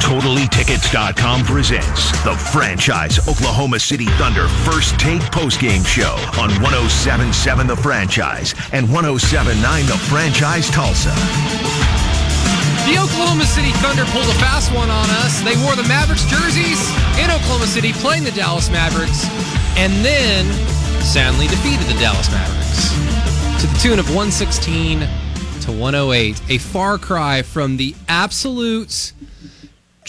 [0.00, 8.54] TotallyTickets.com presents the franchise Oklahoma City Thunder first take postgame show on 1077 The Franchise
[8.72, 11.14] and 1079 The Franchise Tulsa.
[12.88, 15.42] The Oklahoma City Thunder pulled a fast one on us.
[15.42, 16.80] They wore the Mavericks jerseys
[17.20, 19.28] in Oklahoma City playing the Dallas Mavericks
[19.76, 20.44] and then
[21.04, 22.90] soundly defeated the Dallas Mavericks
[23.60, 25.00] to the tune of 116
[25.60, 26.42] to 108.
[26.48, 29.12] A far cry from the absolute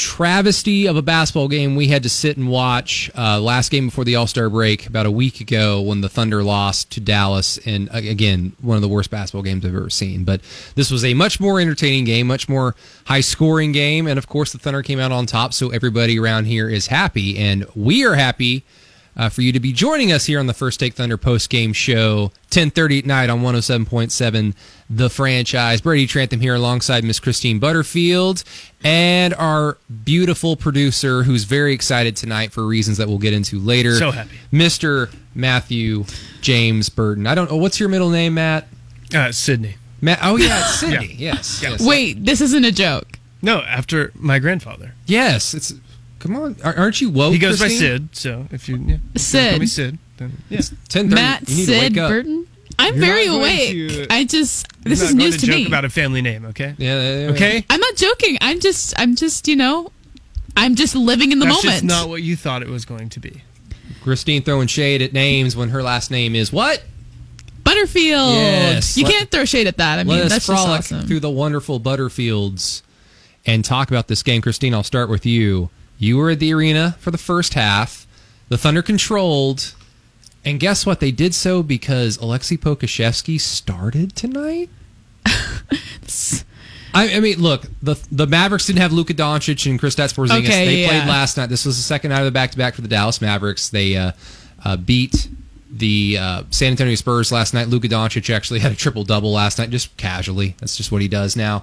[0.02, 4.03] travesty of a basketball game we had to sit and watch uh, last game before
[4.03, 7.98] the all-star break about a week ago when the thunder lost to dallas and uh,
[7.98, 10.23] again one of the worst basketball games i've ever seen.
[10.23, 10.41] But
[10.73, 12.75] this was a much more entertaining game much more
[13.05, 16.45] high scoring game and of course the thunder came out on top so everybody around
[16.45, 18.63] here is happy and we are happy
[19.17, 21.73] uh, for you to be joining us here on the First Take Thunder post game
[21.73, 24.53] show, 10:30 at night on 107.7
[24.89, 25.81] The Franchise.
[25.81, 28.43] Brady Trantham here alongside Miss Christine Butterfield
[28.83, 33.95] and our beautiful producer who's very excited tonight for reasons that we'll get into later.
[33.95, 34.38] So happy.
[34.52, 35.14] Mr.
[35.36, 36.05] Matthew
[36.41, 37.27] James Burton.
[37.27, 38.67] I don't know what's your middle name, Matt?
[39.14, 39.75] Uh, Sydney.
[40.02, 41.14] Matt Oh yeah, it's Sydney.
[41.17, 41.33] Yeah.
[41.36, 41.61] Yes.
[41.61, 41.86] Yes.
[41.86, 43.19] Wait, this isn't a joke.
[43.43, 44.93] No, after my grandfather.
[45.05, 45.73] Yes, it's
[46.22, 46.55] Come on.
[46.64, 47.33] Aren't you woke?
[47.33, 47.80] He goes Christine?
[47.80, 49.50] by Sid, so if you yeah, if you Sid.
[49.52, 50.59] call me Sid, then yeah.
[50.59, 51.09] 10:30.
[51.14, 52.09] Matt You need to Sid wake up.
[52.09, 52.47] Burton.
[52.80, 53.69] I'm You're very awake.
[53.72, 55.67] to- uh, I just this is news to to joke me.
[55.67, 56.73] about a family name, okay?
[56.77, 57.31] Yeah, yeah, yeah.
[57.33, 57.66] Okay.
[57.69, 58.38] I'm not joking.
[58.42, 59.92] I'm just I'm just you know
[60.55, 61.83] I'm just living in the That's moment.
[61.83, 63.42] just not what you thought it was going to be.
[64.03, 66.83] Christine throwing shade at names when her last name is what?
[67.64, 68.33] Butterfield.
[68.33, 68.97] Yes.
[68.97, 69.99] You Let- can't throw shade at that.
[69.99, 71.08] I mean, Let us that's just frolic awesome.
[71.08, 72.81] through the wonderful Butterfields
[73.45, 74.42] and talk about this game.
[74.42, 75.69] Christine, I'll start with you.
[76.02, 78.07] You were at the arena for the first half.
[78.49, 79.75] The Thunder controlled.
[80.43, 80.99] And guess what?
[80.99, 84.71] They did so because Alexei Pokusevski started tonight.
[85.25, 86.43] I,
[86.95, 90.39] I mean, look, the the Mavericks didn't have Luka Doncic and Kristaps Porzingis.
[90.39, 90.88] Okay, they yeah.
[90.88, 91.49] played last night.
[91.49, 93.69] This was the second night of the back to back for the Dallas Mavericks.
[93.69, 94.13] They uh,
[94.65, 95.30] uh, beat
[95.69, 97.67] the uh, San Antonio Spurs last night.
[97.67, 100.55] Luka Doncic actually had a triple double last night, just casually.
[100.58, 101.61] That's just what he does now.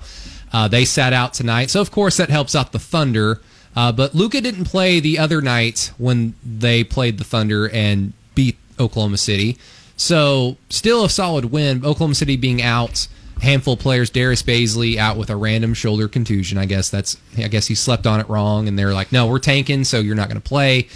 [0.53, 3.43] Uh, they sat out tonight, so of course that helps out the Thunder.
[3.77, 8.57] Uh, but Luka didn't play the other night when they played the Thunder and beat
[8.79, 9.57] Oklahoma City.
[9.97, 11.79] So still a solid win.
[11.85, 13.09] Oklahoma City being out,
[13.43, 14.11] handful of players.
[14.11, 16.57] Darius Bazley out with a random shoulder contusion.
[16.59, 17.17] I guess that's.
[17.37, 20.15] I guess he slept on it wrong, and they're like, "No, we're tanking, so you're
[20.15, 20.89] not going to play."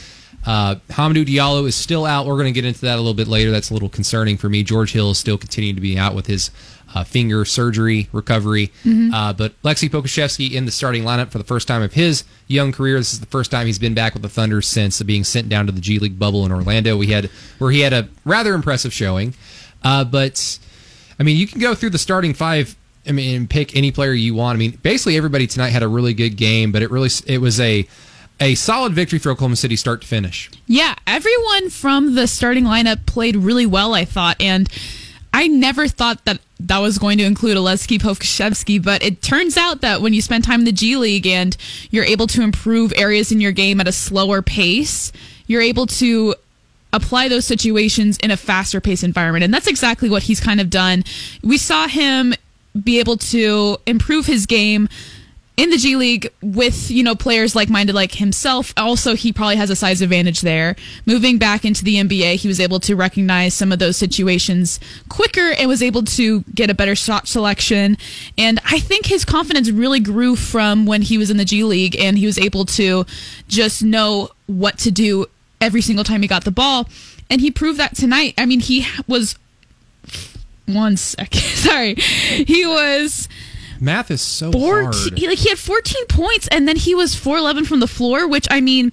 [0.45, 2.27] Uh, Hamidou Diallo is still out.
[2.27, 3.51] We're going to get into that a little bit later.
[3.51, 4.63] That's a little concerning for me.
[4.63, 6.51] George Hill is still continuing to be out with his
[6.95, 8.71] uh, finger surgery recovery.
[9.15, 12.73] Uh, but Lexi Pokusevski in the starting lineup for the first time of his young
[12.73, 12.99] career.
[12.99, 15.67] This is the first time he's been back with the Thunder since being sent down
[15.67, 16.97] to the G League bubble in Orlando.
[16.97, 19.35] We had where he had a rather impressive showing.
[19.85, 20.59] Uh, but
[21.19, 22.77] I mean, you can go through the starting five.
[23.07, 24.55] I mean, and pick any player you want.
[24.57, 27.59] I mean, basically everybody tonight had a really good game, but it really it was
[27.59, 27.87] a
[28.41, 30.50] a solid victory for Oklahoma City start to finish.
[30.66, 34.69] Yeah, everyone from the starting lineup played really well, I thought, and
[35.32, 39.81] I never thought that that was going to include Oleski Pokusevski, but it turns out
[39.81, 41.56] that when you spend time in the G League and
[41.91, 45.12] you're able to improve areas in your game at a slower pace,
[45.47, 46.34] you're able to
[46.93, 49.44] apply those situations in a faster paced environment.
[49.44, 51.04] And that's exactly what he's kind of done.
[51.43, 52.34] We saw him
[52.81, 54.88] be able to improve his game
[55.57, 58.73] in the G League with, you know, players like minded like himself.
[58.77, 60.77] Also, he probably has a size advantage there.
[61.05, 65.53] Moving back into the NBA, he was able to recognize some of those situations quicker
[65.53, 67.99] and was able to get a better shot selection.
[68.39, 71.97] And I think his confidence really grew from when he was in the G League
[71.99, 73.05] and he was able to
[73.47, 75.27] just know what to do
[75.61, 76.89] every single time he got the ball.
[77.29, 78.35] And he proved that tonight.
[78.39, 79.37] I mean, he was
[80.67, 81.41] one second.
[81.41, 81.95] Sorry.
[81.95, 83.29] He was
[83.82, 85.19] Math is so 14 hard.
[85.19, 88.47] he, like he had 14 points and then he was 411 from the floor which
[88.50, 88.93] i mean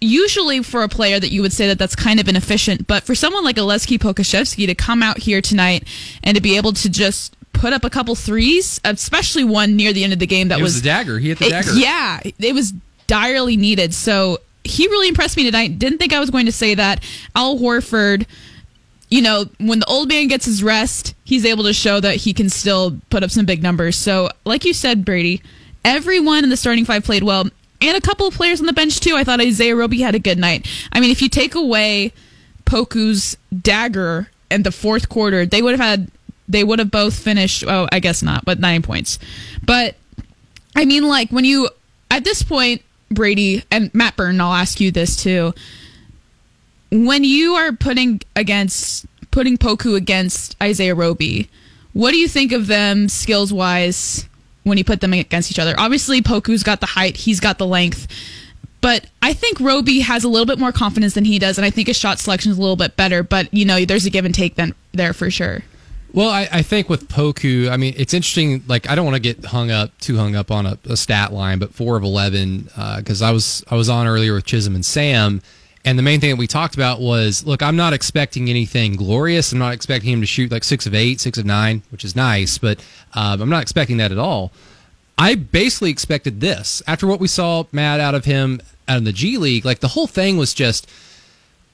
[0.00, 3.14] usually for a player that you would say that that's kind of inefficient but for
[3.14, 5.86] someone like Oleski Pokusevski to come out here tonight
[6.22, 10.02] and to be able to just put up a couple threes especially one near the
[10.04, 11.18] end of the game that it was, was the dagger.
[11.18, 11.72] He hit the it- dagger.
[11.74, 12.72] yeah, it was
[13.06, 13.92] direly needed.
[13.92, 15.78] So he really impressed me tonight.
[15.78, 17.02] Didn't think I was going to say that.
[17.34, 18.24] Al Horford,
[19.10, 22.32] you know, when the old man gets his rest, he's able to show that he
[22.32, 23.96] can still put up some big numbers.
[23.96, 25.42] So, like you said, Brady,
[25.84, 27.48] everyone in the starting five played well.
[27.82, 29.16] And a couple of players on the bench too.
[29.16, 30.68] I thought Isaiah Roby had a good night.
[30.92, 32.12] I mean, if you take away
[32.66, 36.10] Poku's dagger and the fourth quarter, they would have had
[36.46, 39.18] they would have both finished oh, I guess not, but 9 points.
[39.64, 39.96] But
[40.76, 41.70] I mean, like when you
[42.10, 45.54] at this point, Brady and Matt Burton, I'll ask you this too.
[46.90, 51.48] When you are putting against putting Poku against Isaiah Roby,
[51.92, 54.28] what do you think of them skills wise
[54.64, 55.74] when you put them against each other.
[55.78, 58.06] Obviously, Poku's got the height, he's got the length.
[58.80, 61.70] But I think Roby has a little bit more confidence than he does, and I
[61.70, 63.22] think his shot selection is a little bit better.
[63.22, 65.62] But you know, there's a give and take then there for sure.
[66.12, 68.64] Well, I, I think with Poku, I mean, it's interesting.
[68.66, 71.32] Like, I don't want to get hung up too hung up on a, a stat
[71.32, 74.74] line, but four of eleven uh, because I was I was on earlier with Chisholm
[74.74, 75.42] and Sam,
[75.84, 79.52] and the main thing that we talked about was, look, I'm not expecting anything glorious.
[79.52, 82.14] I'm not expecting him to shoot like six of eight, six of nine, which is
[82.14, 82.84] nice, but
[83.14, 84.52] um, I'm not expecting that at all.
[85.16, 89.12] I basically expected this after what we saw Matt out of him out of the
[89.12, 89.64] G League.
[89.64, 90.88] Like the whole thing was just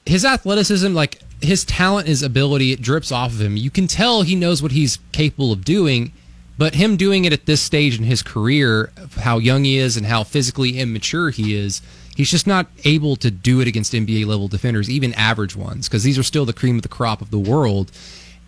[0.05, 3.57] his athleticism, like his talent, his ability, it drips off of him.
[3.57, 6.13] You can tell he knows what he's capable of doing,
[6.57, 10.05] but him doing it at this stage in his career, how young he is and
[10.05, 11.81] how physically immature he is,
[12.15, 16.03] he's just not able to do it against NBA level defenders, even average ones, because
[16.03, 17.91] these are still the cream of the crop of the world.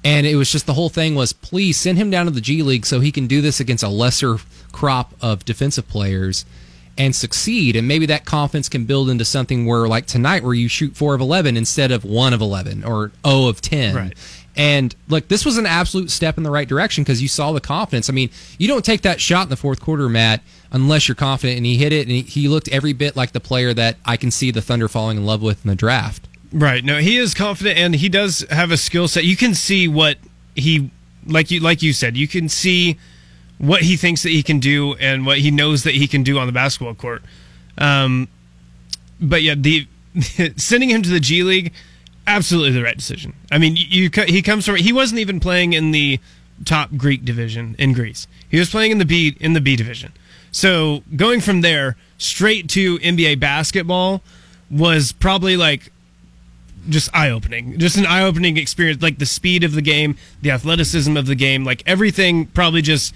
[0.04, 2.64] And it was just the whole thing was please send him down to the G
[2.64, 4.38] League so he can do this against a lesser
[4.72, 6.46] crop of defensive players
[6.98, 7.76] and succeed.
[7.76, 11.16] And maybe that confidence can build into something where, like tonight, where you shoot four
[11.16, 13.96] of 11 instead of one of 11 or O of 10.
[13.96, 14.18] Right.
[14.60, 17.62] And look, this was an absolute step in the right direction because you saw the
[17.62, 18.10] confidence.
[18.10, 21.56] I mean, you don't take that shot in the fourth quarter, Matt, unless you're confident.
[21.56, 24.32] And he hit it, and he, looked every bit like the player that I can
[24.32, 26.28] see the Thunder falling in love with in the draft.
[26.52, 26.84] Right.
[26.84, 29.24] No, he is confident and he does have a skill set.
[29.24, 30.18] You can see what
[30.56, 30.92] he
[31.26, 32.98] like you like you said, you can see
[33.60, 36.38] what he thinks that he can do and what he knows that he can do
[36.38, 37.22] on the basketball court.
[37.78, 38.28] Um
[39.22, 39.88] but yeah, the
[40.58, 41.72] sending him to the G League
[42.30, 43.34] absolutely the right decision.
[43.52, 46.20] I mean, you he comes from he wasn't even playing in the
[46.64, 48.28] top Greek division in Greece.
[48.48, 50.14] He was playing in the B in the B division.
[50.52, 54.22] So, going from there straight to NBA basketball
[54.70, 55.92] was probably like
[56.88, 57.78] just eye opening.
[57.78, 59.02] Just an eye opening experience.
[59.02, 63.14] Like the speed of the game, the athleticism of the game, like everything probably just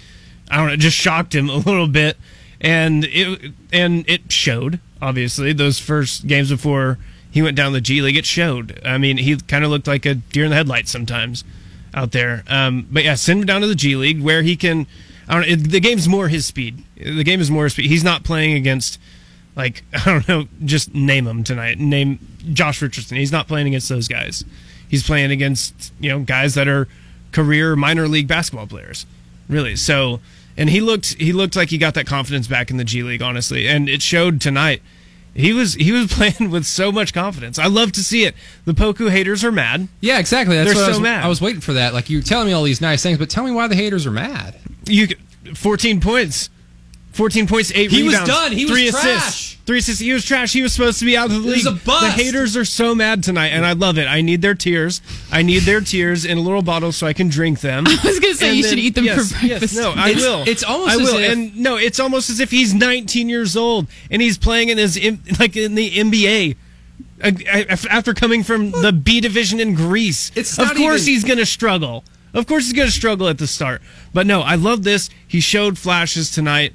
[0.50, 2.16] I don't know, just shocked him a little bit.
[2.60, 6.98] And it and it showed, obviously, those first games before
[7.34, 8.80] he went down the G League, it showed.
[8.84, 11.42] I mean, he kind of looked like a deer in the headlights sometimes
[11.92, 12.44] out there.
[12.46, 14.86] Um, but yeah, send him down to the G League where he can.
[15.28, 15.64] I don't.
[15.64, 16.84] The game's more his speed.
[16.96, 17.90] The game is more his speed.
[17.90, 19.00] He's not playing against
[19.56, 21.80] like I don't know, just name him tonight.
[21.80, 22.20] Name
[22.52, 23.16] Josh Richardson.
[23.16, 24.44] He's not playing against those guys.
[24.88, 26.86] He's playing against you know guys that are
[27.32, 29.06] career minor league basketball players,
[29.48, 29.74] really.
[29.74, 30.20] So,
[30.56, 33.22] and he looked he looked like he got that confidence back in the G League,
[33.22, 34.82] honestly, and it showed tonight.
[35.34, 37.58] He was he was playing with so much confidence.
[37.58, 38.34] I love to see it.
[38.64, 39.88] The Poku haters are mad.
[40.00, 40.56] Yeah, exactly.
[40.56, 41.24] That's They're what I was, mad.
[41.24, 41.92] I was waiting for that.
[41.92, 44.10] Like you're telling me all these nice things, but tell me why the haters are
[44.10, 44.56] mad.
[44.86, 45.08] You
[45.54, 46.50] 14 points.
[47.14, 48.30] 14 points, 8 He was rebounds.
[48.30, 48.52] done.
[48.52, 49.04] He was three trash.
[49.04, 49.50] assists.
[49.66, 50.00] Three assists.
[50.00, 50.52] He was trash.
[50.52, 51.66] He was supposed to be out of the was league.
[51.66, 52.16] a bust.
[52.16, 54.06] The haters are so mad tonight, and I love it.
[54.06, 55.00] I need their tears.
[55.32, 57.84] I need their tears in a little bottle so I can drink them.
[57.88, 59.74] I was gonna say And you then- should eat them yes, for breakfast.
[59.74, 60.44] Yes, no, I It's- will.
[60.46, 61.18] it's almost I as will.
[61.18, 64.76] if- and no, it's almost as if he's 19 years old and he's playing in
[64.76, 64.96] his
[65.40, 66.56] like in the NBA.
[67.22, 71.46] After coming from the B division in Greece, It's of course even- he's going to
[71.46, 72.04] struggle.
[72.34, 73.80] Of course he's going to struggle at the start.
[74.12, 75.08] But no, I love this.
[75.26, 76.74] He showed flashes tonight,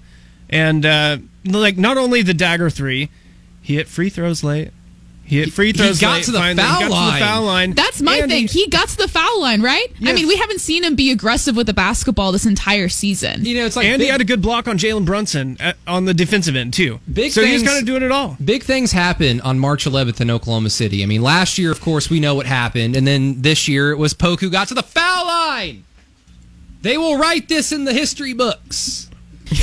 [0.50, 3.10] and uh, like not only the dagger three,
[3.62, 4.72] he hit free throws late.
[5.24, 6.24] He hit free He throws got late.
[6.24, 6.64] to the finally.
[6.68, 7.14] foul he got to line.
[7.20, 7.72] the foul line.
[7.74, 8.48] That's my And thing.
[8.48, 9.86] He got to the foul line, right?
[10.04, 13.46] I mean, we haven't seen him be aggressive with the basketball this entire season.
[13.46, 15.78] You know, it's like and big, he had a good block on Jalen Brunson at,
[15.86, 17.00] on the defensive end too.
[17.14, 18.38] Big so he's things- kind of doing it all.
[18.44, 21.04] big things happen on March 11th in Oklahoma City.
[21.04, 24.00] I mean, last year, of course, we know what happened, and then this year it
[24.00, 25.84] was Poku who got to the foul line.
[26.82, 29.09] They will write this in the history books.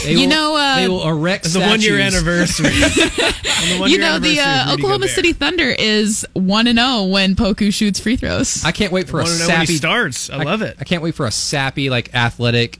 [0.04, 2.66] They You will- know, uh, they will erect It's the one year anniversary.
[2.72, 5.10] On the one you year know, the anniversary of uh, Oklahoma Gobert.
[5.10, 8.64] City Thunder is 1 and 0 when Poku shoots free throws.
[8.64, 10.30] I can't wait for a Want to know when he sappy starts?
[10.30, 10.76] I love it.
[10.80, 12.78] I can't wait for a sappy, like athletic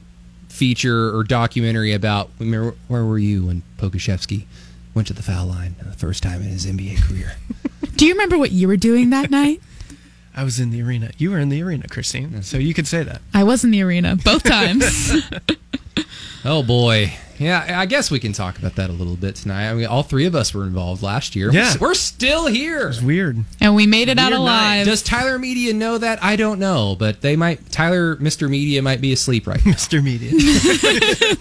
[0.49, 2.31] feature or documentary about.
[2.39, 4.45] Remember, where were you when Pokusevski
[4.95, 7.35] went to the foul line the first time in his NBA career?
[7.97, 9.61] Do you remember what you were doing that night?
[10.35, 11.11] I was in the arena.
[11.17, 12.43] You were in the arena, Christine.
[12.43, 13.23] So you could say that.
[13.33, 15.13] I was in the arena both times.
[16.47, 17.13] Oh boy.
[17.39, 19.69] Yeah, I guess we can talk about that a little bit tonight.
[19.69, 21.53] I mean, all three of us were involved last year.
[21.53, 21.75] Yeah.
[21.79, 22.89] We're still here.
[22.89, 23.45] It's weird.
[23.61, 24.77] and we made it out Weird night.
[24.79, 24.87] alive.
[24.87, 26.23] Does Tyler Media know that?
[26.25, 27.71] I don't know, but they might.
[27.71, 28.49] Tyler, Mr.
[28.49, 29.73] Media, might be asleep right now.
[29.73, 30.03] Mr.
[30.03, 30.31] Media.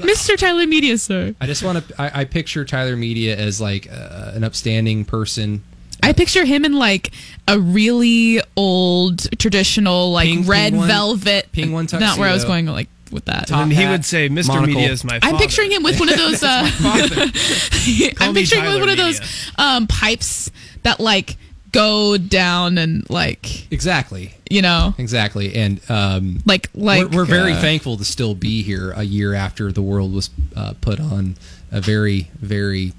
[0.00, 0.36] Mr.
[0.36, 1.34] Tyler Media, sir.
[1.40, 2.02] I just want to.
[2.02, 5.62] I, I picture Tyler Media as like uh, an upstanding person.
[6.02, 7.12] I picture him in like
[7.48, 12.66] a really old traditional like Pink red penguin- velvet penguin Not where I was going
[12.66, 13.48] like with that.
[13.48, 14.48] Top and he hat, would say, Mr.
[14.48, 14.74] monocle.
[14.74, 15.34] Media is my father.
[15.34, 16.42] I'm picturing him with one of those.
[16.42, 16.70] Uh,
[18.20, 20.50] I'm picturing him with Tyler one of those um, pipes
[20.82, 21.36] that like
[21.72, 24.32] go down and like Exactly.
[24.48, 25.54] you know Exactly.
[25.54, 29.34] And um, like like we're, we're very uh, thankful to still be here a year
[29.34, 31.36] after the world was uh, put on
[31.72, 32.92] a very, very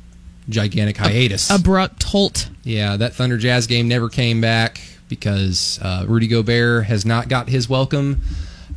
[0.50, 1.50] gigantic hiatus.
[1.50, 2.50] abrupt halt.
[2.64, 7.50] yeah, that Thunder Jazz game never came back because uh, Rudy Gobert has not got
[7.50, 8.22] his welcome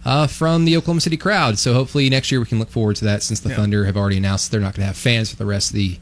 [0.04, 1.58] uh, from the Oklahoma City crowd.
[1.58, 4.16] So hopefully next year we can look forward to that since the Thunder have already
[4.16, 5.98] announced they're not going to have fans for the rest of the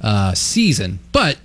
[0.00, 1.00] uh, season.
[1.12, 1.38] But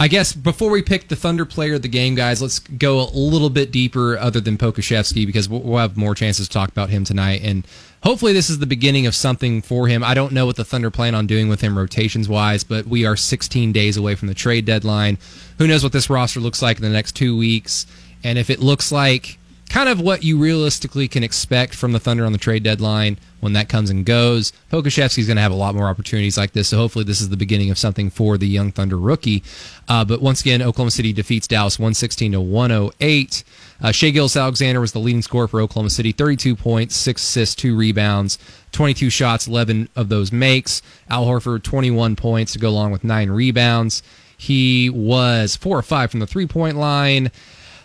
[0.00, 3.10] I guess before we pick the Thunder player of the game, guys, let's go a
[3.10, 6.90] little bit deeper other than Pokusevski because we'll, we'll have more chances to talk about
[6.90, 7.42] him tonight.
[7.44, 7.64] And
[8.02, 10.02] hopefully this is the beginning of something for him.
[10.02, 13.06] I don't know what the Thunder plan on doing with him rotations wise, but we
[13.06, 15.16] are 16 days away from the trade deadline.
[15.58, 17.86] Who knows what this roster looks like in the next two weeks?
[18.24, 19.38] And if it looks like
[19.74, 23.54] kind of what you realistically can expect from the Thunder on the trade deadline when
[23.54, 24.52] that comes and goes.
[24.70, 27.36] Pokusevski's going to have a lot more opportunities like this, so hopefully this is the
[27.36, 29.42] beginning of something for the young Thunder rookie.
[29.88, 33.42] Uh, but once again, Oklahoma City defeats Dallas 116 to 108.
[33.82, 37.76] Uh, Shai Gilgeous-Alexander was the leading scorer for Oklahoma City, 32 points, six assists, two
[37.76, 38.38] rebounds,
[38.70, 40.82] 22 shots, 11 of those makes.
[41.10, 44.04] Al Horford 21 points to go along with nine rebounds.
[44.38, 47.32] He was four or five from the three point line.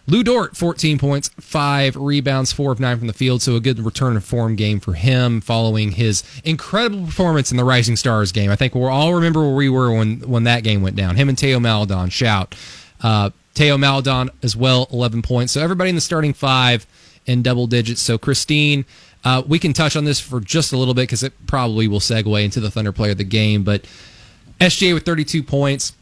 [0.10, 3.44] Lu Dort, 14 points, five rebounds, four of nine from the field.
[3.44, 7.64] So a good return of form game for him following his incredible performance in the
[7.64, 8.50] Rising Stars game.
[8.50, 11.16] I think we'll all remember where we were when, when that game went down.
[11.16, 12.56] Him and Teo Maledon, shout.
[13.04, 15.54] Uh, Teo Maledon as well, 11 points.
[15.54, 16.88] So everybody in the starting five
[17.28, 18.02] in double digits.
[18.02, 18.86] So Christine,
[19.24, 22.00] uh, we can touch on this for just a little bit because it probably will
[22.00, 23.64] segue into the Thunder player of the game.
[23.64, 23.86] But
[24.60, 25.94] SGA with 32 points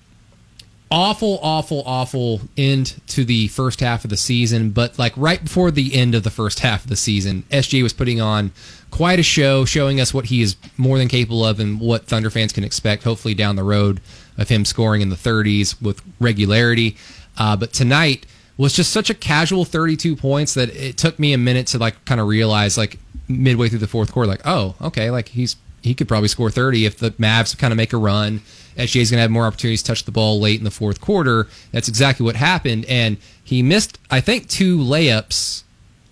[0.89, 4.71] awful, awful, awful end to the first half of the season.
[4.71, 7.93] But like right before the end of the first half of the season, SJ was
[7.93, 8.51] putting on
[8.91, 12.29] quite a show, showing us what he is more than capable of and what Thunder
[12.29, 13.03] fans can expect.
[13.03, 13.99] Hopefully down the road
[14.37, 16.95] of him scoring in the 30s with regularity.
[17.37, 18.25] Uh, but tonight
[18.57, 22.03] was just such a casual 32 points that it took me a minute to like
[22.05, 25.93] kind of realize like midway through the fourth quarter, like oh okay, like he's he
[25.93, 28.41] could probably score 30 if the Mavs kind of make a run.
[28.75, 31.47] SGA's going to have more opportunities to touch the ball late in the fourth quarter.
[31.71, 32.85] That's exactly what happened.
[32.85, 35.63] And he missed, I think, two layups.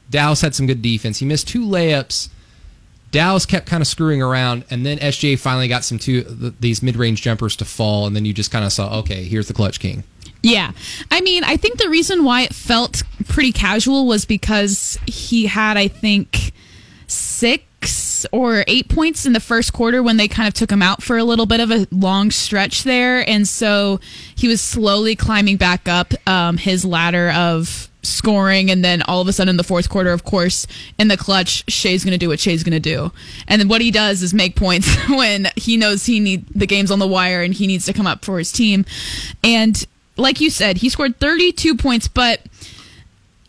[0.10, 1.20] Dallas had some good defense.
[1.20, 2.30] He missed two layups.
[3.12, 6.24] Dallas kept kind of screwing around, and then SGA finally got some two
[6.60, 9.48] these mid range jumpers to fall, and then you just kind of saw, okay, here's
[9.48, 10.04] the clutch king.
[10.42, 10.74] Yeah.
[11.10, 15.78] I mean, I think the reason why it felt pretty casual was because he had,
[15.78, 16.52] I think,
[17.08, 17.64] six
[18.32, 21.18] or eight points in the first quarter when they kind of took him out for
[21.18, 23.28] a little bit of a long stretch there.
[23.28, 24.00] And so
[24.36, 28.70] he was slowly climbing back up um, his ladder of scoring.
[28.70, 30.68] And then all of a sudden in the fourth quarter of course
[30.98, 33.12] in the clutch Shai's going to do what Shai's going to do.
[33.48, 36.92] And then what he does is make points when he knows he need the game's
[36.92, 38.86] on the wire and he needs to come up for his team.
[39.44, 39.86] And
[40.18, 42.42] like you said he scored 32 points but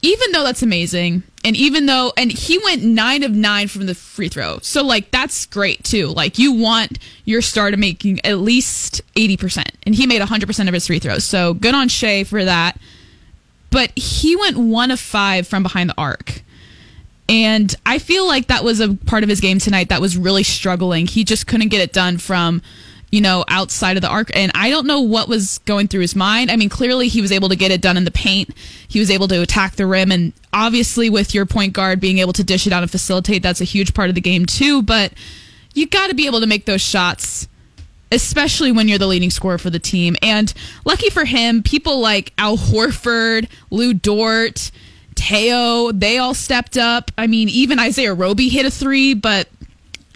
[0.02, 3.94] even though that's amazing and even though and he went 9 of 9 from the
[3.94, 4.58] free throw.
[4.62, 6.08] So like that's great too.
[6.08, 10.74] Like you want your star to making at least 80% and he made 100% of
[10.74, 11.24] his free throws.
[11.24, 12.78] So good on Shai for that.
[13.70, 16.42] But he went 1 of 5 from behind the arc.
[17.28, 20.42] And I feel like that was a part of his game tonight that was really
[20.42, 21.06] struggling.
[21.06, 22.60] He just couldn't get it done from,
[23.10, 24.30] you know, outside of the arc.
[24.34, 26.50] And I don't know what was going through his mind.
[26.50, 28.50] I mean, clearly he was able to get it done in the paint.
[28.88, 30.10] He was able to attack the rim.
[30.10, 33.60] And obviously, with your point guard being able to dish it out and facilitate, that's
[33.60, 34.82] a huge part of the game, too.
[34.82, 35.12] But
[35.74, 37.48] you got to be able to make those shots.
[38.12, 40.16] Especially when you're the leading scorer for the team.
[40.22, 44.70] And lucky for him, people like Al Horford, Lu Dort,
[45.16, 47.10] Teo, they all stepped up.
[47.18, 49.48] I mean, even Isaiah Roby hit a three, but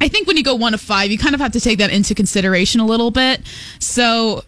[0.01, 1.91] I think when you go one of five, you kind of have to take that
[1.91, 3.43] into consideration a little bit.
[3.79, 4.45] So,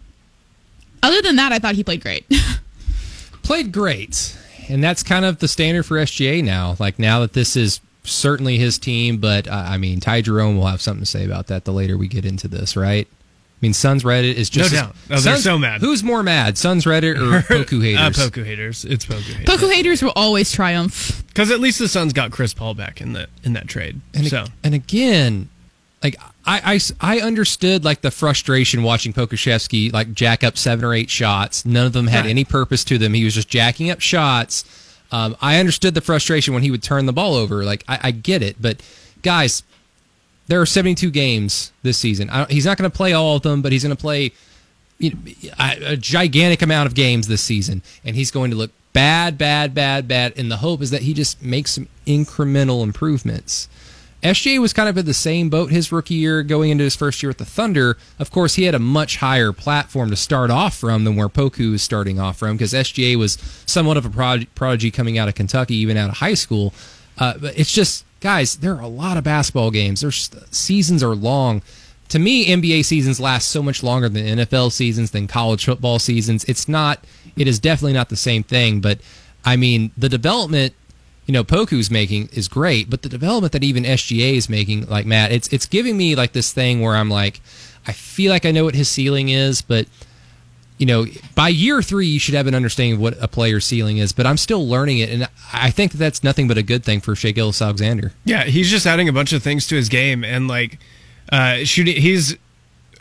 [1.03, 2.25] other than that, I thought he played great.
[3.43, 4.37] played great.
[4.69, 6.77] And that's kind of the standard for SGA now.
[6.79, 10.67] Like now that this is certainly his team, but uh, I mean, Ty Jerome will
[10.67, 13.09] have something to say about that the later we get into this, right?
[13.63, 14.97] I mean, Suns Reddit is just No as- doubt.
[15.05, 15.81] Oh, they're Suns- so mad.
[15.83, 18.19] Who's more mad, Suns Reddit or Poku haters?
[18.19, 18.85] Uh, Poku haters.
[18.85, 19.47] It's Poku haters.
[19.47, 21.23] Poku haters will always triumph.
[21.29, 24.01] Because at least the Suns got Chris Paul back in the in that trade.
[24.15, 25.49] and, so and again,
[26.03, 30.93] like I, I, I understood like the frustration watching Pokusevski like jack up seven or
[30.93, 31.65] eight shots.
[31.65, 32.31] None of them had Right.
[32.31, 33.15] any purpose to them.
[33.15, 34.65] He was just jacking up shots.
[35.13, 37.63] Um, I understood the frustration when he would turn the ball over.
[37.65, 38.81] Like I, I get it, but
[39.23, 39.63] guys,
[40.49, 42.29] there are 72 games this season.
[42.31, 44.33] I he's not going to play all of them, but he's going to play
[44.99, 45.19] you know,
[45.59, 50.07] a, gigantic amount of games this season, and he's going to look bad, bad, bad,
[50.07, 50.33] bad.
[50.37, 53.69] And the hope is that he just makes some incremental improvements.
[54.23, 57.23] SGA was kind of in the same boat his rookie year going into his first
[57.23, 57.97] year with the Thunder.
[58.21, 61.75] Of course, he had a much higher platform to start off from than where Poku
[61.75, 63.33] is starting off from because SGA was
[63.67, 66.73] somewhat of a prod- prodigy coming out of Kentucky, even out of high school.
[67.19, 70.01] Uh, but it's just, guys, there are a lot of basketball games.
[70.01, 71.61] There's seasons are long.
[72.09, 76.45] To me, NBA seasons last so much longer than NFL seasons, than college football seasons.
[76.45, 77.05] It's not.
[77.37, 78.81] It is definitely not the same thing.
[78.81, 79.01] But
[79.45, 80.75] I mean, the development
[81.27, 85.07] you know Poku's making is great, but the development that even SGA is making, like
[85.07, 87.41] Matt, it's it's giving me like this thing where I'm like,
[87.87, 89.87] I feel like I know what his ceiling is, but
[90.79, 93.99] you know, by year three, you should have an understanding of what a player's ceiling
[93.99, 94.13] is.
[94.13, 97.15] But I'm still learning it, and I think that's nothing but a good thing for
[97.15, 98.13] Shai Gilgeous-Alexander.
[98.25, 100.79] Yeah, he's just adding a bunch of things to his game, and like
[101.31, 102.37] uh, shooting, he's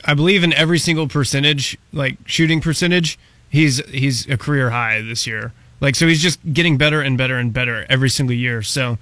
[0.05, 5.27] I believe in every single percentage, like shooting percentage, he's he's a career high this
[5.27, 5.53] year.
[5.79, 8.61] Like so, he's just getting better and better and better every single year.
[8.61, 8.97] So,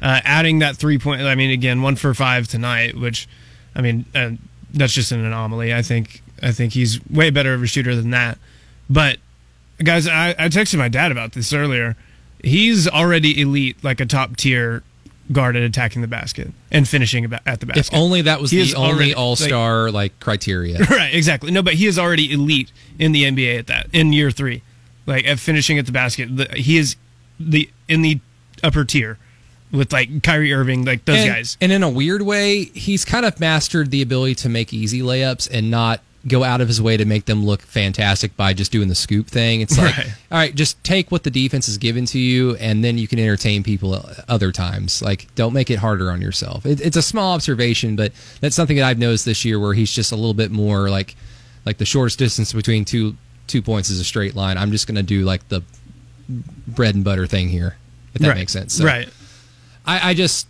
[0.00, 3.28] uh, adding that three point, I mean, again, one for five tonight, which,
[3.74, 4.32] I mean, uh,
[4.72, 5.74] that's just an anomaly.
[5.74, 8.38] I think I think he's way better of a shooter than that.
[8.88, 9.18] But
[9.82, 11.96] guys, I, I texted my dad about this earlier.
[12.42, 14.82] He's already elite, like a top tier
[15.32, 17.88] guard at attacking the basket and finishing at the basket.
[17.88, 20.78] If only that was He the only already- All Star like, criteria.
[20.90, 21.50] right, exactly.
[21.50, 24.62] No, but he is already elite in the NBA at that in year three,
[25.06, 26.36] like at finishing at the basket.
[26.36, 26.96] The, he is
[27.38, 28.20] the in the
[28.62, 29.18] upper tier
[29.72, 31.56] with like Kyrie Irving, like those and, guys.
[31.60, 35.48] And in a weird way, he's kind of mastered the ability to make easy layups
[35.50, 38.88] and not go out of his way to make them look fantastic by just doing
[38.88, 39.62] the scoop thing.
[39.62, 40.06] It's like, Right.
[40.30, 43.18] all right, just take what the defense is given to you, and then you can
[43.18, 43.98] entertain people
[44.28, 45.00] other times.
[45.00, 46.66] Like, don't make it harder on yourself.
[46.66, 49.90] It, it's a small observation, but that's something that I've noticed this year where he's
[49.92, 51.16] just a little bit more like,
[51.64, 54.56] like the shortest distance between two two points is a straight line.
[54.58, 55.62] I'm just going to do like the
[56.68, 57.76] bread and butter thing here,
[58.14, 58.36] if that right.
[58.36, 58.74] makes sense.
[58.74, 59.08] So- Right.
[59.86, 60.46] I, I just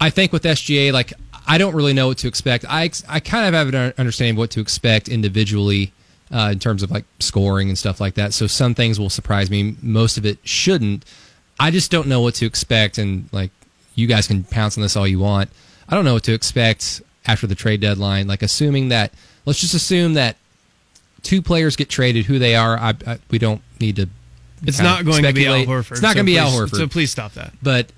[0.00, 1.12] I think with SGA, like
[1.50, 2.64] I don't really know what to expect.
[2.68, 5.92] I I kind of have an understanding of what to expect individually
[6.32, 8.32] uh, in terms of like scoring and stuff like that.
[8.32, 9.74] So some things will surprise me.
[9.82, 11.04] Most of it shouldn't.
[11.58, 13.50] I just don't know what to expect, and like
[13.96, 15.50] you guys can pounce on this all you want.
[15.88, 18.28] I don't know what to expect after the trade deadline.
[18.28, 19.12] Like assuming that,
[19.44, 20.36] let's just assume that
[21.24, 22.26] two players get traded.
[22.26, 24.08] Who they are, I, I, we don't need to.
[24.62, 25.92] It's not going to be Al Horford.
[25.92, 26.76] It's not so going to be please, Al Horford.
[26.76, 27.54] So please stop that.
[27.60, 27.90] but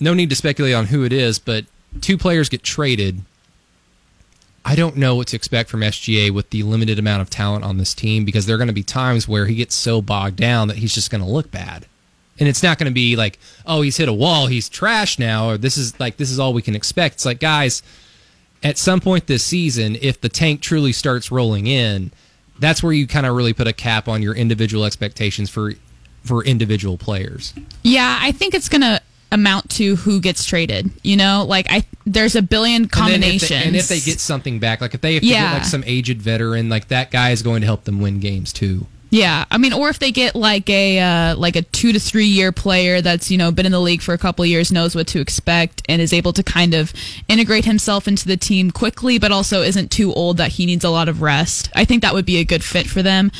[0.00, 1.38] no need to speculate on who it is.
[1.38, 1.66] But
[2.00, 3.22] two players get traded.
[4.64, 7.78] I don't know what to expect from SGA with the limited amount of talent on
[7.78, 10.68] this team because there are going to be times where he gets so bogged down
[10.68, 11.86] that he's just going to look bad.
[12.38, 15.50] And it's not going to be like, oh, he's hit a wall, he's trash now,
[15.50, 17.14] or this is like this is all we can expect.
[17.16, 17.82] It's like, guys,
[18.62, 22.10] at some point this season, if the tank truly starts rolling in,
[22.58, 25.74] that's where you kind of really put a cap on your individual expectations for
[26.24, 27.54] for individual players.
[27.82, 29.00] Yeah, I think it's gonna
[29.36, 30.90] amount to who gets traded.
[31.04, 33.42] You know, like I there's a billion And combinations.
[33.42, 35.52] if they, and if they get something back, like if they to Yeah.
[35.52, 38.52] get like some aged veteran, like that guy is going to help them win games
[38.52, 38.86] too.
[39.10, 42.26] yeah, I mean, or if they get like a uh, like a two to three
[42.26, 44.94] year player that's you know been in the league for a couple of years, knows
[44.96, 46.92] what to expect, and is able to kind of
[47.28, 50.90] integrate himself into the team quickly, but also isn't too old that he needs a
[50.90, 51.70] lot of rest.
[51.74, 53.30] I think that would be a good fit for them.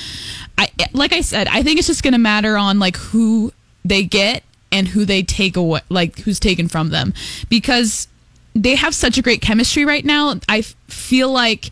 [0.56, 3.52] I like I said, I think it's just going to matter on like who
[3.84, 4.42] they get
[4.76, 7.14] and who they take away, like who's taken from them,
[7.48, 8.08] because
[8.54, 10.38] they have such a great chemistry right now.
[10.48, 11.70] I feel like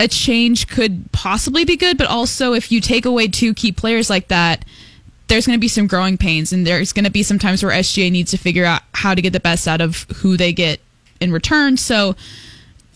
[0.00, 4.10] a change could possibly be good, but also if you take away two key players
[4.10, 4.64] like that,
[5.28, 7.72] there's going to be some growing pains, and there's going to be some times where
[7.72, 10.80] SGA needs to figure out how to get the best out of who they get
[11.20, 11.76] in return.
[11.76, 12.14] So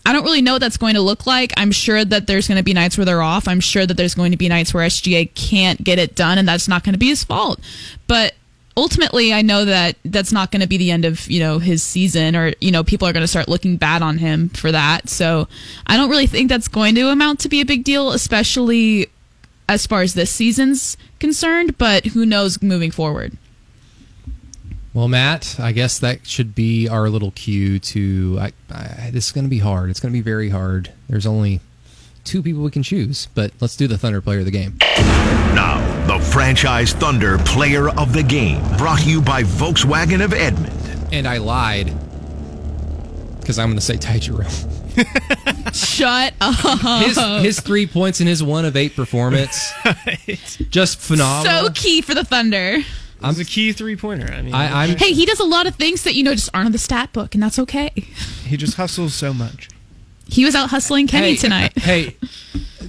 [0.05, 1.53] I don't really know what that's going to look like.
[1.57, 3.47] I'm sure that there's going to be nights where they're off.
[3.47, 6.47] I'm sure that there's going to be nights where SGA can't get it done, and
[6.47, 7.59] that's not going to be his fault.
[8.07, 8.35] But
[8.79, 11.83] ultimately, I know that that's not going to be the end of you know his
[11.83, 15.09] season, or you know people are going to start looking bad on him for that.
[15.09, 15.47] So
[15.85, 19.07] I don't really think that's going to amount to be a big deal, especially
[19.67, 21.77] as far as this season's concerned.
[21.77, 23.37] But who knows moving forward?
[24.93, 28.37] Well, Matt, I guess that should be our little cue to.
[28.39, 29.89] I, I, this is going to be hard.
[29.89, 30.91] It's going to be very hard.
[31.07, 31.59] There's only
[32.23, 34.77] two people we can choose, but let's do the Thunder player of the game.
[34.79, 40.73] Now, the franchise Thunder player of the game, brought to you by Volkswagen of Edmond.
[41.13, 41.93] And I lied
[43.39, 44.49] because I'm going to say Ty Jerome.
[45.71, 47.03] Shut up.
[47.03, 49.71] His, his three points in his one of eight performance,
[50.71, 51.67] just phenomenal.
[51.67, 52.79] So key for the Thunder.
[53.21, 54.33] I'm a key three pointer.
[54.33, 56.49] I mean, I, I'm Hey, he does a lot of things that you know just
[56.55, 57.91] aren't on the stat book, and that's okay.
[58.45, 59.69] he just hustles so much.
[60.29, 61.73] He was out hustling Kenny hey, tonight.
[61.79, 62.15] Hey,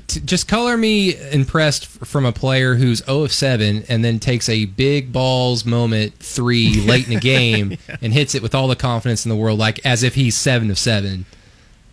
[0.07, 4.19] t- just color me impressed f- from a player who's 0 of 7 and then
[4.19, 8.69] takes a big balls moment three late in the game and hits it with all
[8.69, 11.25] the confidence in the world, like as if he's 7 of 7.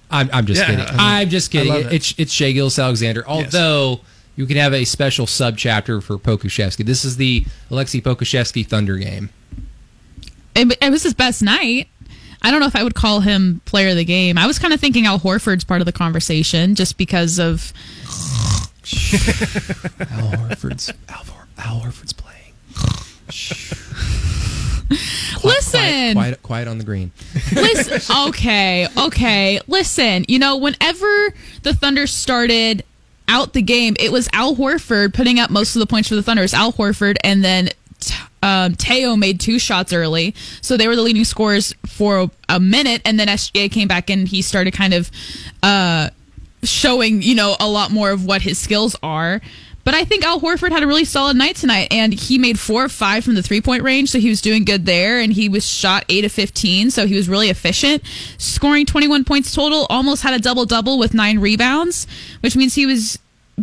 [0.10, 0.86] I'm, I'm just Yeah, kidding.
[0.86, 1.72] I mean, I'm just kidding.
[1.72, 1.94] I it.
[1.94, 3.28] It's it's Shai Gilgeous-Alexander.
[3.28, 4.00] Although
[4.38, 6.86] you can have a special sub chapter for Pokusevski.
[6.86, 9.30] This is the Alexei Pokusevski Thunder game.
[10.56, 11.90] it, it was his best night.
[12.42, 14.38] I don't know if I would call him player of the game.
[14.38, 17.74] I was kind of thinking Al Horford's part of the conversation just because of
[20.00, 22.54] Al Horford's Al, Hor- Al Horford's playing.
[25.44, 25.80] listen.
[25.80, 27.12] Quiet, quiet, quiet on the green.
[27.54, 29.60] Listen, okay, okay.
[29.68, 32.84] Listen, you know, whenever the Thunder started
[33.28, 36.24] out the game, it was Al Horford putting up most of the points for the
[36.24, 36.42] Thunder.
[36.42, 37.70] It was Al Horford, and then
[38.44, 43.02] um, Teo made two shots early, so they were the leading scorers for a, minute,
[43.06, 45.12] and then SGA came back and he started kind of
[45.64, 46.10] uh,
[46.64, 49.42] showing, you know, a lot more of what his skills are.
[49.84, 52.84] But I think Al Horford had a really solid night tonight, and he made four
[52.84, 55.18] or five from the three point range, so he was doing good there.
[55.18, 58.04] And he was shot eight of 15, so he was really efficient,
[58.38, 62.06] scoring 21 points total, almost had a double double with nine rebounds,
[62.42, 63.18] which means he was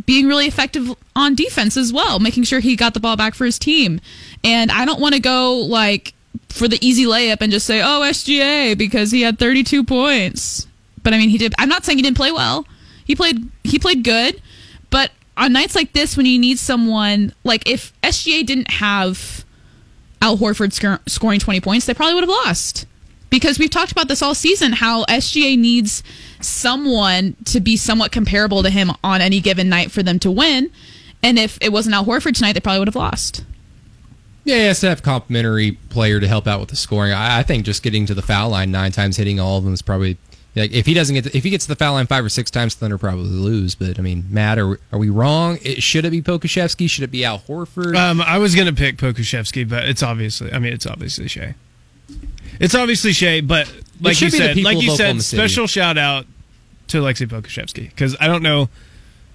[0.06, 3.44] being really effective on defense as well, making sure he got the ball back for
[3.44, 4.00] his team.
[4.42, 6.14] And I don't want to go like
[6.48, 10.66] for the easy layup and just say, oh, SGA, because he had 32 points.
[11.02, 11.54] But I mean, he did.
[11.58, 12.66] I'm not saying he didn't play well.
[13.04, 13.48] He played.
[13.62, 14.40] He played good.
[14.90, 19.44] But on nights like this, when you need someone like if SGA didn't have
[20.22, 22.86] Al Horford sc- scoring 20 points, they probably would have lost.
[23.30, 26.02] Because we've talked about this all season, how SGA needs
[26.44, 30.70] someone to be somewhat comparable to him on any given night for them to win.
[31.22, 33.44] And if it wasn't Al Horford tonight, they probably would have lost.
[34.44, 37.12] Yeah, he has to have a complimentary player to help out with the scoring.
[37.12, 39.72] I, I think just getting to the foul line nine times, hitting all of them
[39.72, 40.18] is probably
[40.54, 42.28] like if he doesn't get to, if he gets to the foul line five or
[42.28, 43.74] six times, Thunder probably lose.
[43.74, 45.58] But I mean, Matt, are, are we wrong?
[45.62, 46.88] It, should it be Pokusevski?
[46.88, 47.96] Should it be Al Horford?
[47.96, 50.52] Um, I was gonna pick Pokusevski, but it's obviously.
[50.52, 51.54] I mean, it's obviously Shai.
[52.60, 53.66] It's obviously Shai, but
[54.00, 55.40] like you should be the said, like of you said, City.
[55.40, 56.26] special shout out
[56.88, 58.68] to Alexei Pokusevski because I don't know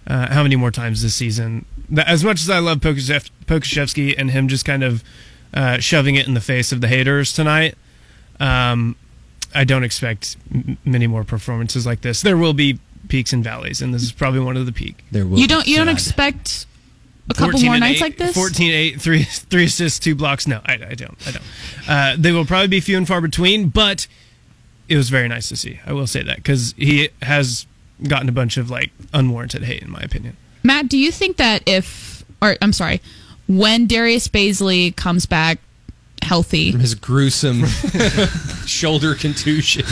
[0.07, 1.65] uh, how many more times this season.
[1.89, 5.03] That, as much as I love Pokushev- Pokusevski and him just kind of
[5.53, 7.75] uh, shoving it in the face of the haters tonight,
[8.39, 8.95] um,
[9.53, 12.21] I don't expect m- many more performances like this.
[12.21, 15.03] There will be peaks and valleys, and this is probably one of the peak.
[15.11, 15.65] there will You don't.
[15.67, 16.67] You don't expect
[17.29, 18.35] a couple more nights eight- like this.
[18.35, 21.43] 14 8 3 3 assists 2 blocks no I, I don't I don't
[21.87, 24.07] uh, they will probably be few and far between but
[24.89, 27.65] it was very nice to see I will say that because he has
[28.03, 31.63] gotten a bunch of like unwarranted hate in my opinion Matt, do you think that
[31.65, 33.01] if, or I'm sorry,
[33.47, 35.59] when Darius Bazley comes back
[36.21, 37.65] healthy, from his gruesome
[38.65, 39.85] shoulder contusion.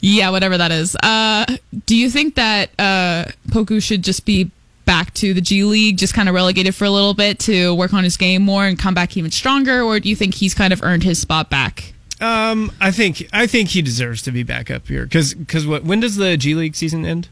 [0.00, 1.46] yeah, whatever that is, uh,
[1.86, 4.50] do you think that uh, Poku should just be
[4.84, 7.94] back to the G League, just kind of relegated for a little bit to work
[7.94, 10.72] on his game more and come back even stronger, or do you think he's kind
[10.72, 11.93] of earned his spot back?
[12.20, 15.84] Um I think I think he deserves to be back up here because because what
[15.84, 17.28] when does the G League season end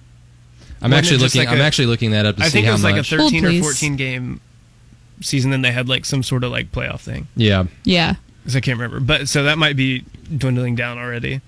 [0.81, 1.49] I'm Wasn't actually it just looking.
[1.49, 2.97] like I'm a- actually looking that up to I see think it how was like
[2.97, 4.41] a 13 Hold, or 14 game
[5.21, 8.15] season then they had like some sort of like playoff thing yeah, Yeah.
[8.43, 8.99] because I can't remember.
[8.99, 10.05] But so that might be
[10.37, 11.41] dwindling down already.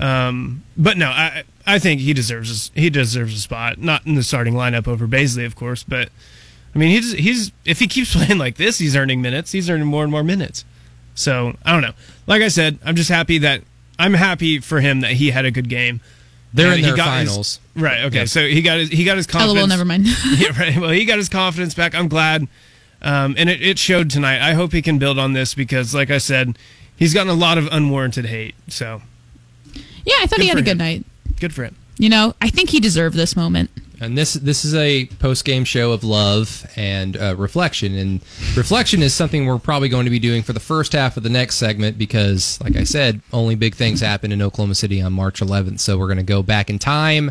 [0.00, 4.16] Um, but no, I I think he deserves his, he deserves a spot, not in
[4.16, 5.84] the starting lineup over Bazley, of course.
[5.84, 6.08] But
[6.74, 9.52] I mean, he's he's if he keeps playing like this, he's earning minutes.
[9.52, 10.64] He's earning more and more minutes.
[11.14, 11.92] So I don't know.
[12.26, 13.62] Like I said, I'm just happy that
[13.98, 16.00] I'm happy for him that he had a good game.
[16.52, 17.60] they're And in he their got his- finals.
[17.76, 18.04] right.
[18.04, 18.18] Okay.
[18.20, 18.24] Yeah.
[18.26, 19.58] So he got his he got his confidence.
[19.58, 20.06] LOL, never mind.
[20.36, 20.76] yeah, right.
[20.76, 21.94] Well, he got his confidence back.
[21.94, 22.48] I'm glad,
[23.02, 24.40] um, and it, it showed tonight.
[24.40, 26.58] I hope he can build on this because, like I said,
[26.96, 28.54] he's gotten a lot of unwarranted hate.
[28.68, 29.02] So
[30.04, 30.78] yeah, I thought Good he had a good him.
[30.78, 31.04] night.
[31.40, 31.76] good for him.
[31.98, 33.70] You know, I think he deserved this moment.
[34.00, 37.94] And this this is a post game show of love and uh, reflection.
[37.94, 38.20] And
[38.56, 41.30] reflection is something we're probably going to be doing for the first half of the
[41.30, 45.40] next segment because, like I said, only big things happen in Oklahoma City on March
[45.40, 45.80] 11th.
[45.80, 47.30] So we're going to go back in time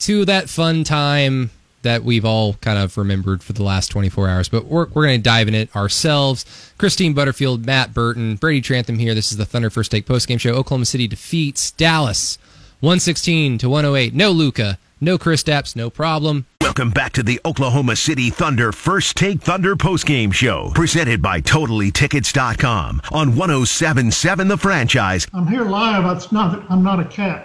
[0.00, 1.50] to that fun time
[1.82, 4.48] that we've all kind of remembered for the last 24 hours.
[4.48, 6.44] But we're, we're going to dive in it ourselves.
[6.78, 9.14] Christine Butterfield, Matt Burton, Brady Trantham here.
[9.14, 10.52] This is the Thunder First Take post game show.
[10.52, 12.38] Oklahoma City defeats Dallas
[12.80, 14.14] 116 to 108.
[14.14, 16.46] No Luka, no Kristaps, no problem.
[16.60, 23.02] Welcome back to the Oklahoma City Thunder First Take Thunder postgame show, presented by TotallyTickets.com
[23.10, 25.26] on 1077 The Franchise.
[25.34, 26.16] I'm here live.
[26.16, 26.64] It's not.
[26.70, 27.44] I'm not a cat.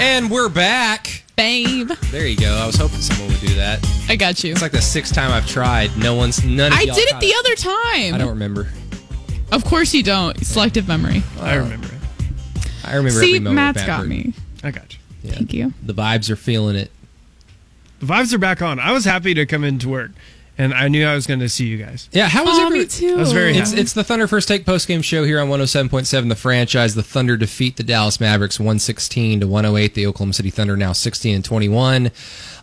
[0.00, 1.23] And we're back.
[1.36, 1.88] Babe.
[2.10, 2.52] There you go.
[2.54, 3.86] I was hoping someone would do that.
[4.08, 4.52] I got you.
[4.52, 5.96] It's like the sixth time I've tried.
[5.96, 6.72] No one's none.
[6.72, 8.14] Of I y'all did it caught the other time.
[8.14, 8.68] I don't remember.
[9.52, 10.38] Of course you don't.
[10.44, 11.22] Selective memory.
[11.40, 11.92] I remember it.
[12.84, 13.54] I remember See, every moment.
[13.56, 14.32] Matt's of got Bad me.
[14.62, 14.98] I got you.
[15.22, 15.32] Yeah.
[15.32, 15.72] Thank you.
[15.82, 16.90] The vibes are feeling it.
[18.00, 18.78] The vibes are back on.
[18.78, 20.10] I was happy to come into work,
[20.56, 22.08] and I knew I was going to see you guys.
[22.12, 23.14] Yeah, how was Oh, every- me too.
[23.14, 23.80] I was very It's happy.
[23.82, 26.94] it's the Thunder First Take post game show here on 107.7 the franchise.
[26.94, 29.94] The Thunder defeat the Dallas Mavericks 116 to 108.
[29.94, 32.10] The Oklahoma City Thunder now 16 and 21.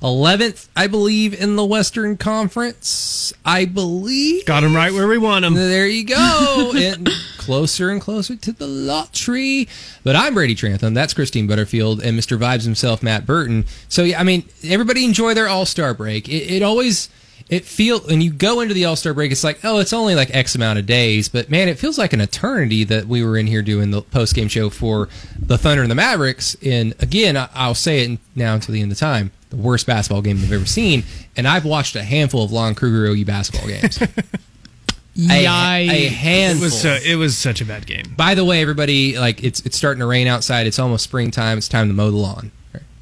[0.02, 3.34] 11th, I believe, in the Western Conference.
[3.46, 4.46] I believe.
[4.46, 5.54] Got them right where we want them.
[5.54, 6.72] There you go.
[6.76, 9.68] and closer and closer to the lottery.
[10.04, 10.94] But I'm Brady Trantham.
[10.96, 12.38] That's Christine Butterfield and Mr.
[12.38, 13.66] Vibes himself, Matt Burton.
[13.90, 16.28] So, yeah, I mean, everybody enjoy their All Star break.
[16.28, 17.10] It, it always.
[17.52, 20.16] It feel when you go into the All Star break, it's like, oh, it's only
[20.16, 23.38] like X amount of days, but man, it feels like an eternity that we were
[23.38, 26.56] in here doing the post game show for the Thunder and the Mavericks.
[26.66, 30.22] And again, I, I'll say it now until the end of time: the worst basketball
[30.22, 31.04] game I've ever seen.
[31.36, 34.02] And I've watched a handful of Lon Kruger OU basketball games.
[35.30, 36.62] a, a handful.
[36.62, 38.14] It was so, it was such a bad game.
[38.16, 40.68] By the way, everybody, like it's it's starting to rain outside.
[40.68, 41.58] It's almost springtime.
[41.58, 42.52] It's time to mow the lawn.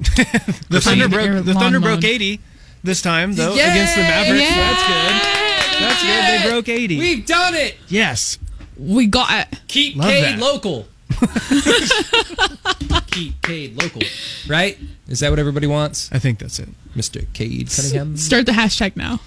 [0.70, 1.44] The Time Thunder to get your broke.
[1.44, 2.00] The Thunder mowed.
[2.00, 2.40] broke eighty
[2.82, 3.72] this time though Yeah!
[3.72, 4.42] against the Mavericks.
[4.50, 4.56] Yeah!
[4.56, 5.80] That's good.
[5.80, 6.44] That's good.
[6.44, 6.98] They broke eighty.
[6.98, 7.76] We've done it.
[7.88, 8.38] yes.
[8.78, 9.60] We got it.
[9.68, 10.38] Keep Love Cade that.
[10.40, 10.86] local.
[13.10, 14.02] Keep Cade local.
[14.48, 14.78] Right?
[15.08, 16.68] Is that what everybody wants, I think that's it.
[16.94, 18.16] Mister Cade Cunningham?
[18.16, 19.20] Start the hashtag now.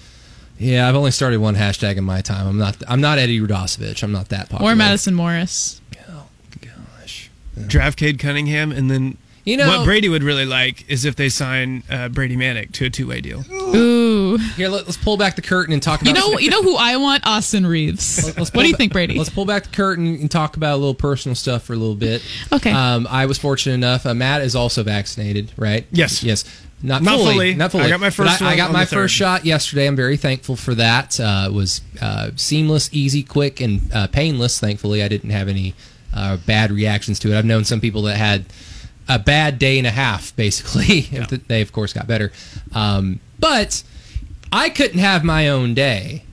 [0.58, 2.46] Yeah, I've only started one hashtag in my time.
[2.46, 2.76] I'm not.
[2.88, 4.02] I'm not Eddie Radosevich.
[4.02, 4.72] I'm not that popular.
[4.72, 5.80] Or Madison Morris.
[6.08, 6.26] Oh
[6.60, 7.30] gosh.
[7.66, 11.28] Draft Cade Cunningham, and then You know what Brady would really like is if they
[11.28, 13.44] sign uh, Brady Manek to a two-way deal.
[13.52, 14.38] Ooh.
[14.56, 16.08] Here, let, us pull back the curtain and talk about.
[16.08, 17.26] You know you know who I want?
[17.26, 18.24] Austin Reaves.
[18.38, 19.18] Let's what do you ba- think, Brady?
[19.18, 21.94] Let's pull back the curtain and talk about a little personal stuff for a little
[21.94, 22.22] bit.
[22.52, 22.72] Okay.
[22.72, 24.06] Um, I was fortunate enough.
[24.06, 25.86] Uh, Matt is also vaccinated, right?
[25.90, 26.22] Yes.
[26.22, 26.44] Yes.
[26.82, 27.54] Not, Not fully, fully.
[27.54, 27.84] Not fully.
[27.84, 29.86] I got my first I, I got my first shot yesterday.
[29.86, 31.18] I'm very thankful for that.
[31.18, 34.60] Uh, it was uh, seamless, easy, quick, and uh, painless.
[34.60, 35.74] Thankfully, I didn't have any
[36.14, 37.38] uh, bad reactions to it.
[37.38, 38.44] I've known some people that had
[39.08, 41.00] a bad day and a half, basically.
[41.48, 42.32] they, of course, got better.
[42.74, 43.82] Um, but
[44.52, 46.24] I couldn't have my own day.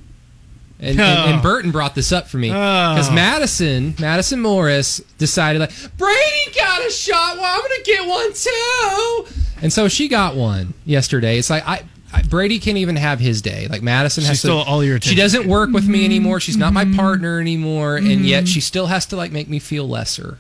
[0.80, 1.42] And, and, and Oh.
[1.44, 3.14] Burton brought this up for me because Oh.
[3.14, 7.38] Madison, Madison Morris decided like Brady got a shot.
[7.38, 9.26] Well, I'm gonna get one too.
[9.62, 11.38] And so she got one yesterday.
[11.38, 13.68] It's like I, I Brady can't even have his day.
[13.68, 14.54] Like Madison has She to.
[14.56, 15.16] all your Attention.
[15.16, 16.40] She doesn't work with me anymore.
[16.40, 19.88] She's not my partner anymore, and yet she still has to like make me feel
[19.88, 20.40] lesser,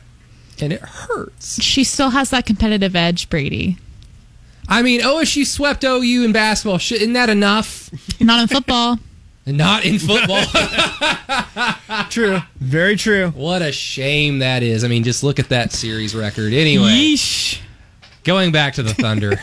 [0.62, 1.62] and it hurts.
[1.62, 3.78] she still has that competitive edge, Brady.
[4.67, 6.76] I mean, oh, OSU swept OU in basketball.
[6.78, 7.89] Isn't that enough?
[8.21, 9.00] Not in football.
[9.45, 10.43] Not in football.
[12.10, 12.39] True.
[12.58, 13.32] Very true.
[13.32, 14.84] what a shame that is.
[14.84, 16.54] I mean, just look at that series record.
[16.54, 17.60] Anyway, Yeesh.
[18.24, 19.39] going back to the Thunder.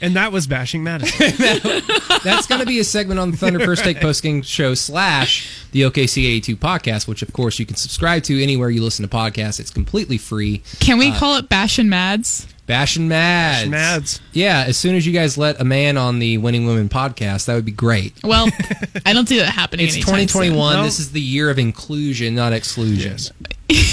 [0.00, 1.32] And that was bashing Madison.
[2.22, 5.65] That's going to be a segment on the Thunder First Take Post Game Show slash
[5.76, 9.14] the OKC 82 podcast, which of course you can subscribe to anywhere you listen to
[9.14, 9.60] podcasts.
[9.60, 10.62] It's completely free.
[10.80, 12.46] Can Uh, we call it Bash and Mads?
[12.64, 13.64] Bash and Mads.
[13.64, 14.20] Bash Mads.
[14.32, 17.54] Yeah, as soon as you guys let a man on the Winning Women podcast, that
[17.56, 18.14] would be great.
[18.24, 18.48] Well,
[19.04, 19.84] I don't see that happening.
[19.86, 20.76] It's anytime 2021.
[20.76, 20.82] No.
[20.82, 23.18] This is the year of inclusion, not exclusion.
[23.18, 23.34] soon.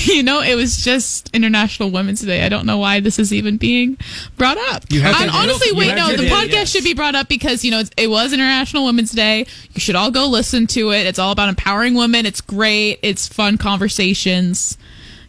[0.07, 2.43] you know, it was just International Women's Day.
[2.45, 3.97] I don't know why this is even being
[4.37, 4.83] brought up.
[4.89, 6.69] You have And to- honestly, you wait, have no, to the do it, podcast yes.
[6.71, 9.45] should be brought up because you know it's, it was International Women's Day.
[9.73, 11.05] You should all go listen to it.
[11.05, 12.25] It's all about empowering women.
[12.25, 12.99] It's great.
[13.01, 14.77] It's fun conversations.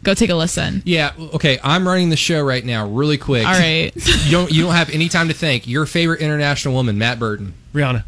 [0.03, 0.83] Go take a listen.
[0.85, 1.13] Yeah.
[1.17, 1.57] Okay.
[1.63, 3.45] I'm running the show right now, really quick.
[3.47, 3.91] All right.
[3.95, 4.51] You don't.
[4.51, 5.67] You don't have any time to think.
[5.67, 8.03] Your favorite international woman, Matt Burton, Rihanna.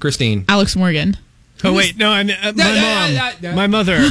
[0.00, 0.44] Christine.
[0.48, 1.16] Alex Morgan.
[1.64, 3.56] Oh wait, no, I mean uh, my No, no, mom, no, no, no.
[3.56, 3.98] my mother.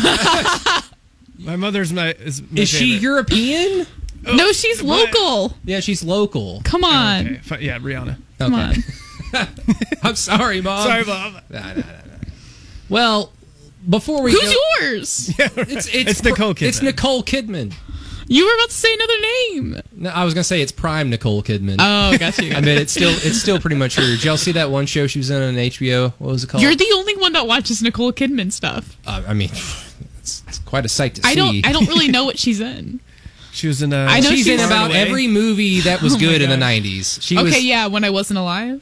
[1.40, 3.02] my mother's my is, my Is she favorite.
[3.04, 3.88] European?
[4.24, 5.14] no, she's what?
[5.14, 5.56] local.
[5.66, 6.62] Yeah, she's local.
[6.64, 7.40] Come on.
[7.52, 8.18] Okay, yeah, Rihanna.
[8.40, 8.82] Come Okay.
[9.34, 9.48] on.
[10.04, 10.88] I'm sorry, mom.
[10.88, 11.34] Sorry, mom.
[11.50, 11.84] Nah, nah, nah, nah.
[12.90, 13.32] Well,
[13.90, 15.30] before we Who's go, yours?
[15.40, 16.68] it's, it's It's Nicole Kidman.
[16.68, 17.74] It's Nicole Kidman.
[18.30, 19.82] You were about to say another name.
[19.94, 21.78] No, I was gonna say it's prime Nicole Kidman.
[21.80, 22.54] Oh, got you.
[22.56, 24.02] I mean, it's still it's still pretty much her.
[24.02, 26.12] Did y'all see that one show she was in on HBO?
[26.18, 26.62] What was it called?
[26.62, 28.98] You're the only one that watches Nicole Kidman stuff.
[29.08, 29.50] uh, I mean,
[30.48, 31.28] it's, it's quite a sight to see.
[31.28, 31.62] I see.
[31.62, 31.68] don't.
[31.68, 33.00] I don't really know what she's in.
[33.52, 33.92] She was in.
[33.94, 35.00] Uh, I know she's, in about Away.
[35.00, 37.22] every movie that was Oh my good in the '90s.
[37.22, 37.88] She Okay, was yeah.
[37.88, 38.82] When I wasn't alive.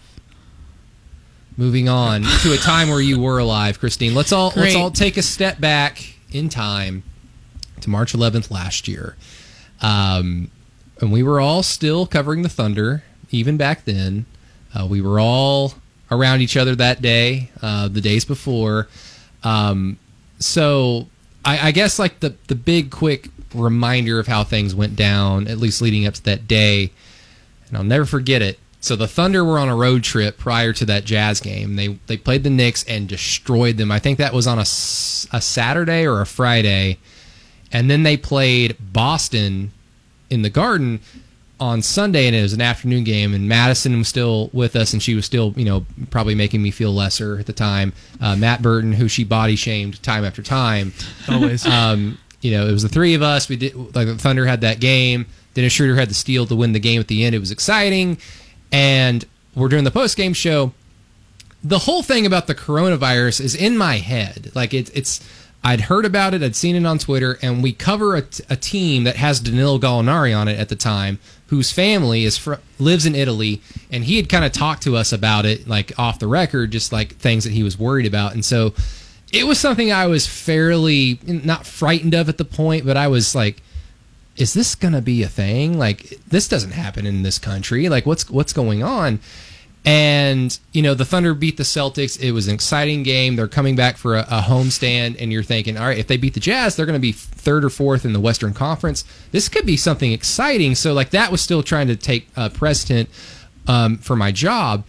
[1.58, 4.14] moving on to a time where you were alive, Christine.
[4.16, 7.04] Let's all let's all take a step back in time
[7.82, 9.16] to March 11th last year,
[9.82, 10.52] um,
[11.00, 14.26] and we were all still covering the Thunder even back then.
[14.74, 15.74] Uh, we were all
[16.12, 18.88] around each other that day, uh, the days before.
[19.44, 19.98] Um,
[20.40, 21.08] so
[21.46, 25.58] I, I guess like the the big quick reminder of how things went down, at
[25.58, 26.92] least leading up to that day.
[27.68, 28.60] and I'll never forget it.
[28.82, 31.76] So the Thunder were on a road trip prior to that Jazz game.
[31.76, 33.92] They they played the Knicks and destroyed them.
[33.92, 37.00] I think that was on a, a Saturday or a Friday,
[37.72, 39.72] and then they played Boston
[40.30, 41.00] in the Garden
[41.60, 43.34] on Sunday, and it was an afternoon game.
[43.34, 46.72] And Madison was still with us, and she was still, you know, probably making me
[46.72, 47.94] feel lesser at the time.
[48.20, 50.94] Uh, Matt Burton, who she body shamed time after time,
[51.30, 51.66] Always.
[51.68, 53.50] um, you know, it was the three of us.
[53.50, 55.26] We did like the Thunder had that game.
[55.56, 57.34] Dennis Schroeder had the steal to win the game at the end.
[57.34, 58.18] It was exciting,
[58.72, 60.74] and we're doing the post game show.
[61.64, 64.52] The whole thing about the coronavirus is in my head.
[64.54, 65.28] Like it, it's,
[65.66, 69.16] I'd heard about it, I'd seen it on Twitter, and we cover a, team that
[69.16, 73.64] has Danilo Gallinari on it at the time, whose family is fr- lives in Italy,
[73.92, 76.94] and he had kind of talked to us about it, like off the record, just
[76.94, 78.76] like things that he was worried about, and so
[79.34, 83.34] it was something I was fairly not frightened of at the point, but I was
[83.34, 83.64] like,
[84.38, 85.80] is this gonna be a thing?
[85.80, 87.90] Like this doesn't happen in this country.
[87.90, 89.20] Like what's what's going on?
[89.86, 92.20] And you know the Thunder beat the Celtics.
[92.20, 93.36] It was an exciting game.
[93.36, 96.34] They're coming back for a, a homestand, and you're thinking, all right, if they beat
[96.34, 99.04] the Jazz, they're going to be third or fourth in the Western Conference.
[99.32, 100.74] This could be something exciting.
[100.74, 103.10] So like that was still trying to take uh, precedent
[103.68, 104.86] um, for my job,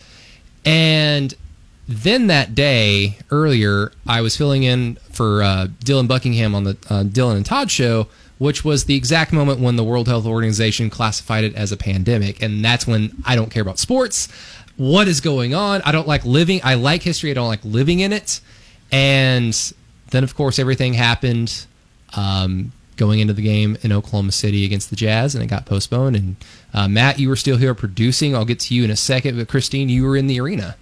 [0.64, 1.34] and
[1.88, 7.04] then that day earlier, I was filling in for uh, Dylan Buckingham on the uh,
[7.04, 11.44] Dylan and Todd show, which was the exact moment when the World Health Organization classified
[11.44, 12.42] it as a pandemic.
[12.42, 14.28] And that's when I don't care about sports.
[14.76, 15.82] What is going on?
[15.82, 16.60] I don't like living.
[16.62, 17.30] I like history.
[17.30, 18.40] I don't like living in it.
[18.92, 19.72] And
[20.10, 21.66] then, of course, everything happened
[22.14, 26.16] um, going into the game in Oklahoma City against the Jazz, and it got postponed.
[26.16, 26.36] And
[26.74, 28.36] uh, Matt, you were still here producing.
[28.36, 29.36] I'll get to you in a second.
[29.36, 30.76] But Christine, you were in the arena.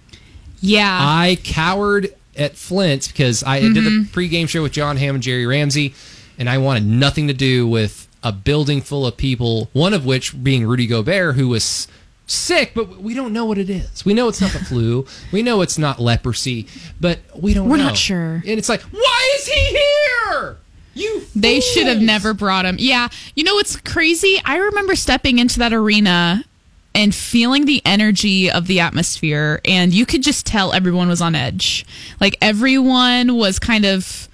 [0.59, 0.97] Yeah.
[0.99, 5.45] I cowered at Flint because I did the pregame show with John Hamm and Jerry
[5.45, 5.93] Ramsey,
[6.37, 9.69] and I wanted nothing to do with a building full of people.
[9.73, 11.87] One of which being Rudy Gobert, who was
[12.27, 14.05] sick, but we don't know what it is.
[14.05, 15.05] We know it's not the flu.
[15.31, 16.67] We know it's not leprosy,
[16.99, 17.65] but we don't.
[17.65, 17.85] Know We're know.
[17.85, 18.35] not sure.
[18.35, 19.79] And it's like, why is he
[20.31, 20.57] here?
[20.93, 21.23] You.
[21.35, 22.77] They should have never brought him.
[22.79, 23.09] Yeah.
[23.35, 24.41] You know what's crazy?
[24.45, 26.45] I remember stepping into that arena
[26.93, 31.35] and feeling the energy of the atmosphere, and you could just tell everyone was on
[31.35, 31.85] edge.
[32.21, 34.29] Like everyone was kind of.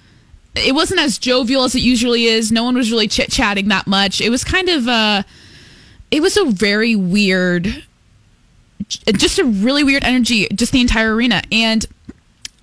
[0.54, 2.52] It wasn't as jovial as it usually is.
[2.52, 4.20] No one was really chit chatting that much.
[4.20, 5.22] It was kind of uh
[6.12, 7.84] It was a very weird,
[8.88, 11.42] just a really weird energy, just the entire arena.
[11.50, 11.84] And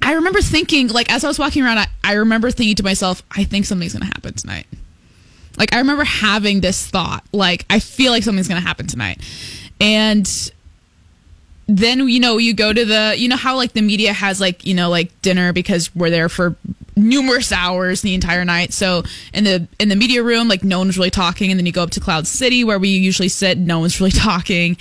[0.02, 3.24] I remember thinking, like, as I was walking around, I, I remember thinking to myself,
[3.32, 4.68] I think something's going to happen tonight.
[5.58, 9.22] Like, I remember having this thought, like, I feel like something's going to happen tonight.
[9.82, 10.52] And
[11.70, 14.66] then, you know, you go to the, you know, how like the media has like,
[14.66, 16.56] you know, like dinner because we're there for
[16.96, 18.74] numerous hours the entire night.
[18.74, 19.04] So
[19.36, 21.84] in the in the media room, like no one's really talking, and then you go
[21.84, 24.78] up to Cloud City where we usually sit, no one's really talking,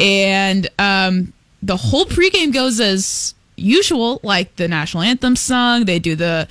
[0.00, 5.84] and um, the whole pregame goes as usual, like the national anthem sung.
[5.84, 6.48] They do the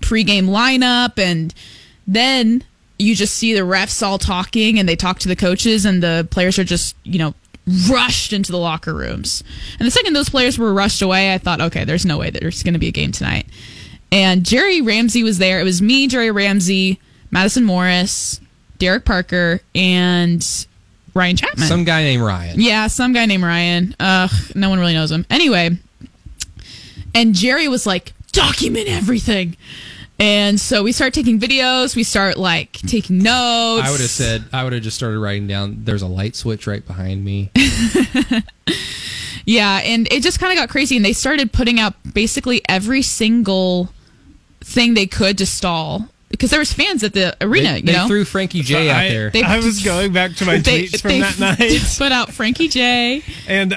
[0.00, 1.52] pregame lineup, and
[2.06, 2.64] then
[2.98, 6.26] you just see the refs all talking, and they talk to the coaches, and the
[6.30, 7.34] players are just you know
[7.88, 9.42] rushed into the locker rooms.
[9.78, 12.40] And the second those players were rushed away, I thought, okay, there's no way that
[12.40, 13.46] there's going to be a game tonight.
[14.12, 15.60] And Jerry Ramsey was there.
[15.60, 17.00] It was me, Jerry Ramsey,
[17.30, 18.40] Madison Morris,
[18.78, 20.66] Derek Parker, and
[21.14, 21.66] Ryan Chapman.
[21.66, 22.60] Some guy named Ryan.
[22.60, 23.96] Yeah, some guy named Ryan.
[23.98, 25.24] Ugh, no one really knows him.
[25.30, 25.70] Anyway,
[27.14, 29.56] and Jerry was like, document everything.
[30.18, 31.96] And so we start taking videos.
[31.96, 33.86] We start like taking notes.
[33.86, 35.78] I would have said I would have just started writing down.
[35.84, 37.50] There's a light switch right behind me.
[39.46, 43.02] Yeah, and it just kind of got crazy, and they started putting out basically every
[43.02, 43.90] single
[44.60, 47.72] thing they could to stall because there was fans at the arena.
[47.72, 49.30] They, you they know, threw Frankie J out I, there.
[49.30, 52.32] They- I was going back to my they, tweets from they that night, put out
[52.32, 53.22] Frankie J.
[53.46, 53.76] and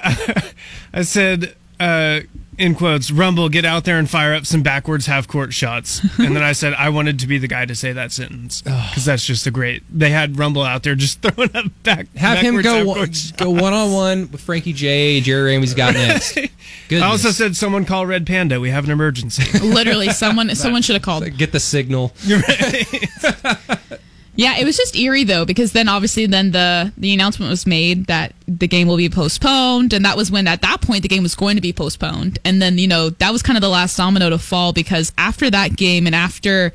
[0.93, 2.21] I said, uh,
[2.57, 6.35] in quotes, "Rumble, get out there and fire up some backwards half court shots." And
[6.35, 9.23] then I said, I wanted to be the guy to say that sentence because that's
[9.25, 9.83] just a great.
[9.89, 12.13] They had Rumble out there just throwing up back.
[12.17, 15.21] Have him go one, go one on one with Frankie J.
[15.21, 16.33] Jerry Ramsey's got next.
[16.89, 17.03] Goodness.
[17.03, 18.59] I also said, "Someone call Red Panda.
[18.59, 21.37] We have an emergency." Literally, someone someone should have called.
[21.37, 22.13] get the signal.
[24.37, 28.05] Yeah, it was just eerie though because then obviously then the the announcement was made
[28.05, 31.23] that the game will be postponed and that was when at that point the game
[31.23, 32.37] was going to be postponed.
[32.45, 35.49] And then you know that was kind of the last domino to fall because after
[35.49, 36.71] that game and after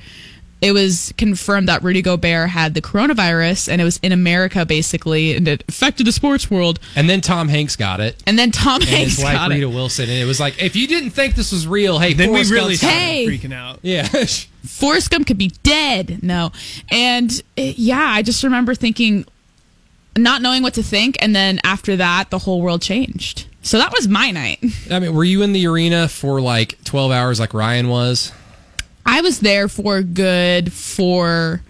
[0.63, 5.37] it was confirmed that Rudy Gobert had the coronavirus and it was in America basically
[5.37, 8.23] and it affected the sports world And then Tom Hanks got it.
[8.27, 9.75] and then Tom And Hanks his wife got Rita it.
[9.75, 12.43] Wilson, and it was like, if you didn't think this was real, hey, then we
[12.49, 13.27] really Gump's- started Hey.
[13.27, 13.81] freaking out.
[13.83, 14.07] yeah.
[14.65, 16.23] Forrest Gump could be dead.
[16.23, 16.53] No.
[16.91, 19.25] And it, yeah, I just remember thinking,
[20.17, 23.47] not knowing what to think, and then after that, the whole world changed.
[23.63, 24.59] So that was my night.
[24.91, 28.31] I mean, were you in the arena for like 12 hours like Ryan was?
[29.05, 31.63] I was there for a good four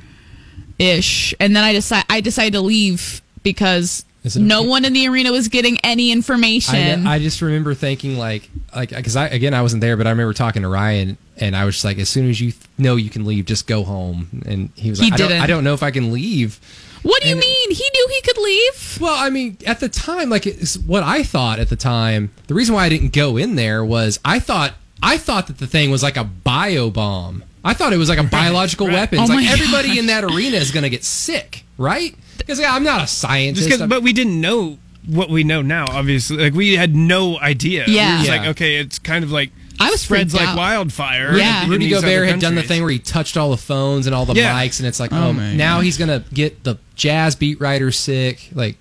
[0.78, 4.05] ish, and then I decide I decided to leave because
[4.37, 4.68] no okay?
[4.68, 7.07] one in the arena was getting any information.
[7.07, 10.33] I just remember thinking like like because I again I wasn't there, but I remember
[10.33, 13.11] talking to Ryan and I was just like, as soon as you th- know you
[13.11, 14.43] can leave, just go home.
[14.47, 15.43] And he was He like, I don't, didn't.
[15.43, 16.61] I don't know if I can leave.
[17.03, 17.70] what do you and- mean?
[17.70, 18.99] He knew he could leave.
[19.01, 20.45] Well, I mean, at the time, like
[20.87, 22.30] what I thought at the time.
[22.49, 25.66] The reason why I didn't go in there was I thought I thought that the
[25.66, 27.44] thing was like a bio bomb.
[27.64, 29.18] I thought it was like a biological weapon.
[29.18, 32.14] Oh It's like my everybody in that arena is going to get sick, right?
[32.38, 33.68] Because yeah, I'm not a scientist.
[33.68, 35.86] Just 'cause- but we didn't know what we know now.
[35.88, 37.84] Obviously, like we had no idea.
[37.88, 38.14] Yeah.
[38.14, 38.36] it was Yeah.
[38.36, 39.50] like okay, it's kind of like
[39.80, 40.57] I was spreads like out.
[40.57, 41.36] wildfire.
[41.36, 41.66] Yeah.
[41.68, 44.24] Rudy these Gobert had done the thing where he touched all the phones and all
[44.26, 44.55] the Yeah.
[44.55, 47.90] mics, and it's like, Oh oh, my now he's gonna get the jazz beat writer
[47.90, 48.48] sick.
[48.55, 48.76] Like,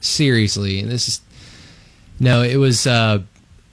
[0.00, 1.20] seriously, and this is
[2.20, 2.42] no.
[2.42, 3.20] It was uh,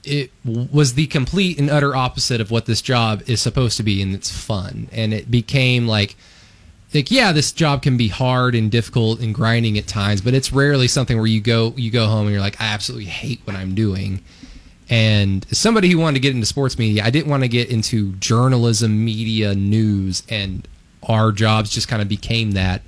[0.04, 4.02] it was the complete and utter opposite of what this job is supposed to be,
[4.02, 6.16] and it's fun, and it became like.
[6.92, 10.52] Like yeah, this job can be hard and difficult and grinding at times, but it's
[10.52, 13.56] rarely something where you go you go home and you're like, I absolutely hate what
[13.56, 14.22] I'm doing.
[14.88, 18.12] And somebody who wanted to get into sports media, I didn't want to get into
[18.12, 20.68] journalism, media, news, and
[21.08, 22.82] our jobs just kind of became that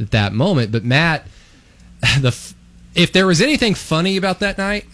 [0.00, 0.72] at that moment.
[0.72, 1.26] But Matt,
[2.20, 2.36] the
[2.94, 4.86] if there was anything funny about that night,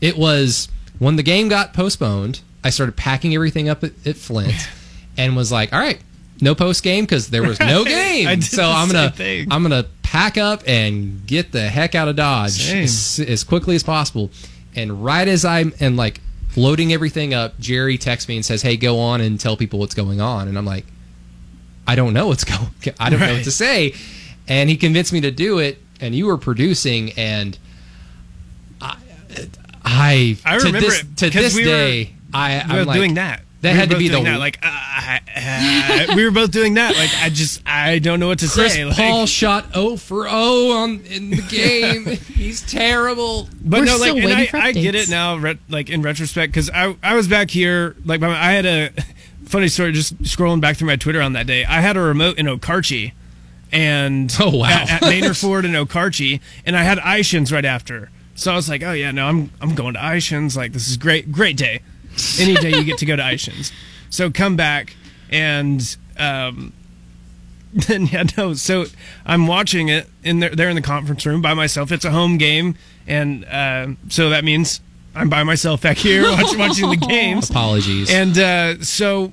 [0.00, 0.68] it was
[1.00, 2.42] when the game got postponed.
[2.62, 4.68] I started packing everything up at, at Flint,
[5.16, 5.98] and was like, "All right,
[6.40, 8.28] no post game because there was no game.
[8.28, 9.48] I did so I'm gonna thing.
[9.50, 13.82] I'm gonna pack up and get the heck out of Dodge as, as quickly as
[13.82, 14.30] possible.
[14.74, 16.20] And right as I'm and like
[16.56, 19.94] loading everything up, Jerry texts me and says, "Hey, go on and tell people what's
[19.94, 20.84] going on." And I'm like,
[21.86, 22.68] "I don't know what's going.
[22.98, 23.94] I don't know what to say."
[24.48, 25.78] And he convinced me to do it.
[26.02, 27.58] And you were producing, and
[28.80, 28.96] I,
[29.84, 32.80] I, I to remember this, it, to 'cause this we were- day, I, We were
[32.80, 33.42] I'm like, doing that.
[33.62, 34.38] That We were had to both be the doing that.
[34.40, 36.96] Like uh, uh, we were both doing that.
[36.96, 38.84] Like I just I don't know what to Chris say.
[38.86, 40.32] Like, Paul shot 0 for 0
[40.70, 42.06] on in the game.
[42.34, 43.48] He's terrible.
[43.62, 45.02] But We're no, like, still and waiting I, for I get updates.
[45.08, 48.52] it now, re- like in retrospect, because I, I was back here, like, my- I
[48.52, 48.90] had a
[49.44, 51.64] funny story just scrolling back through my Twitter on that day.
[51.66, 53.12] I had a remote in Okarche,
[53.72, 54.68] and Oh, wow.
[54.70, 58.10] at, at Maynard Ford in Okarche, and I had Eischen's right after.
[58.40, 60.56] So I was like, oh yeah, no, I'm I'm going to Eischen's.
[60.56, 61.80] Like, this is great, great day.
[62.38, 63.70] Any day you get to go to Eischen's.
[64.12, 64.96] So come back
[65.30, 65.96] and.
[66.18, 66.72] um
[67.72, 68.86] then yeah no so
[69.24, 72.36] i'm watching it in there, there in the conference room by myself it's a home
[72.36, 72.74] game
[73.06, 74.80] and uh, so that means
[75.14, 78.10] i'm by myself back here watch, watching the games Apologies.
[78.10, 79.32] and uh, so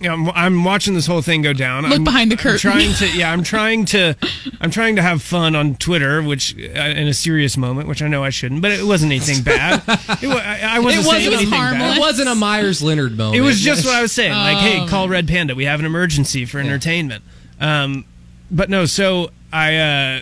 [0.00, 2.38] you know, I'm, I'm watching this whole thing go down Look I'm, behind the I'm
[2.38, 2.58] curtain.
[2.58, 4.16] trying to yeah i'm trying to
[4.60, 8.08] i'm trying to have fun on twitter which uh, in a serious moment which i
[8.08, 11.26] know i shouldn't but it wasn't anything bad it, I, I wasn't It was- saying
[11.26, 11.80] it anything harmless.
[11.80, 13.36] bad it wasn't a Meyers Leonard moment.
[13.36, 14.32] it was just what I was saying.
[14.32, 15.54] Like, Oh, hey, call Red Panda.
[15.54, 17.22] We have an emergency for entertainment.
[17.60, 18.04] Um,
[18.50, 20.20] but no, so I uh,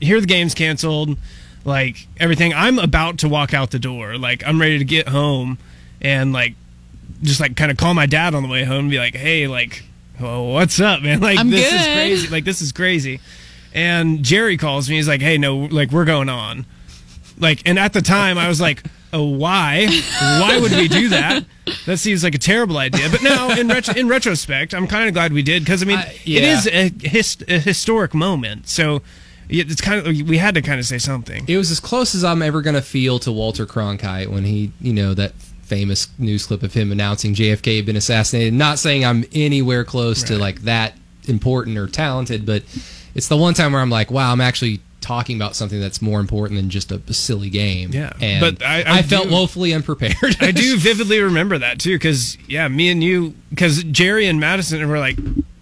[0.00, 1.16] hear the game's canceled.
[1.64, 4.16] Like everything, I'm about to walk out the door.
[4.16, 5.58] Like I'm ready to get home,
[6.00, 6.54] and like
[7.22, 9.46] just like kind of call my dad on the way home and be like, hey,
[9.46, 9.82] like,
[10.20, 11.20] oh, what's up, man?
[11.20, 12.28] Like I'm this is crazy.
[12.28, 13.20] Like this is crazy.
[13.74, 14.96] And Jerry calls me.
[14.96, 16.66] He's like, hey, no, like we're going on
[17.38, 18.82] like and at the time i was like
[19.14, 19.86] oh why
[20.20, 21.42] why would we do that
[21.86, 25.14] that seems like a terrible idea but now in, retro- in retrospect i'm kind of
[25.14, 26.58] glad we did because i mean I- it yeah.
[26.58, 29.00] is a, his- a historic moment so
[29.48, 32.14] yeah, it's kind of we had to kind of say something It was as close
[32.14, 35.32] as I'm ever going to feel to Walter Cronkite when he, you know, that
[35.70, 38.52] famous news clip of him announcing JFK had been assassinated.
[38.52, 40.94] Not saying I'm anywhere close to like that
[41.28, 42.64] important or talented, but
[43.14, 46.20] it's the one time where I'm like, wow, I'm actually talking about something that's more
[46.20, 47.90] important than just a, silly game.
[47.92, 50.36] Yeah, and but I- I felt do- woefully unprepared.
[50.40, 54.86] i do vividly remember that too because yeah me and you because jerry and madison
[54.88, 55.18] were like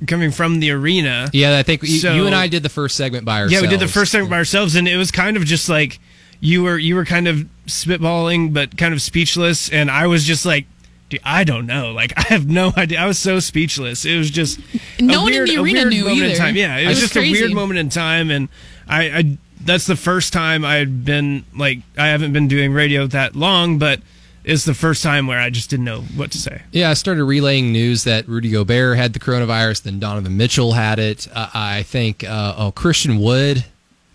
[0.08, 2.96] coming from the arena yeah, I think you, So- you and I did the first
[2.96, 3.52] segment by ourselves.
[3.52, 6.00] Yeah, we did the first segment by ourselves, and it was kind of just like
[6.40, 10.44] you were you were kind of spitballing, but kind of speechless, and I was just
[10.46, 10.66] like.
[11.10, 11.92] Dude, I don't know.
[11.92, 13.00] Like I have no idea.
[13.00, 14.04] I was so speechless.
[14.04, 14.60] It was just
[15.00, 16.54] No a one in the arena weird knew moment in time.
[16.54, 18.50] Yeah, it It was was just a weird moment in time, and
[18.86, 23.06] I, I that's the first time I had been like I haven't been doing radio
[23.06, 24.02] that long, but
[24.44, 26.62] it's the first time where I just didn't know what to say.
[26.72, 30.98] Yeah, I started relaying news that Rudy Gobert had the coronavirus, then Donovan Mitchell had
[30.98, 31.26] it.
[31.32, 33.64] Uh, I think, uh, oh, Christian Wood,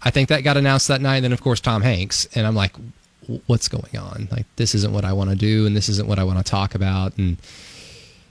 [0.04, 1.18] I think that got announced that night.
[1.18, 2.28] And then, of course, Tom Hanks.
[2.36, 2.76] And I'm like,
[3.48, 4.28] what's going on?
[4.32, 6.44] Like, this isn't what I want to do, and this isn't what I want to
[6.44, 7.18] talk about.
[7.18, 7.38] And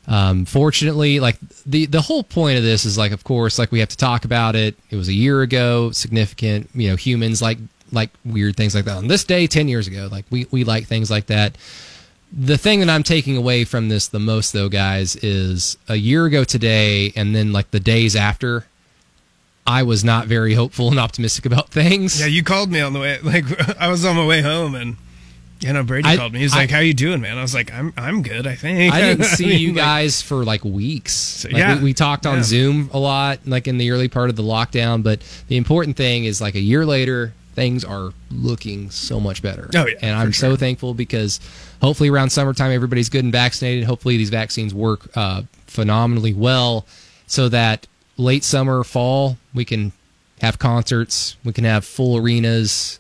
[0.09, 3.79] Um, fortunately, like the the whole point of this is like, of course, like we
[3.79, 4.75] have to talk about it.
[4.91, 6.69] It was a year ago, significant.
[6.75, 7.59] You know, humans like
[7.93, 8.97] like weird things like that.
[8.97, 11.57] On this day, ten years ago, like we we like things like that.
[12.33, 16.27] The thing that I'm taking away from this the most, though, guys, is a year
[16.27, 18.67] ago today, and then like the days after.
[19.67, 22.19] I was not very hopeful and optimistic about things.
[22.21, 23.19] Yeah, you called me on the way.
[23.23, 23.45] Like
[23.81, 24.97] I was on my way home, and
[25.61, 26.41] you know Brady I- called me.
[26.41, 28.47] He's I- like, "How you doing, man?" I was like, "I'm I'm good.
[28.47, 31.45] I think." I didn't see mean, you like, guys for like weeks.
[31.45, 31.77] Like, yeah.
[31.79, 32.43] we, we talked on Yeah.
[32.43, 35.03] Zoom a lot, like in the early part of the lockdown.
[35.05, 39.71] But the important thing is, like a year later, things are looking so much better.
[39.77, 41.39] Oh, yeah, and I'm so thankful because
[41.81, 43.85] hopefully around summertime everybody's good and vaccinated.
[43.85, 46.85] Hopefully these vaccines work uh, phenomenally well,
[47.29, 47.87] so that
[48.23, 49.93] late summer, fall we can
[50.41, 52.99] have concerts, we can have full arenas.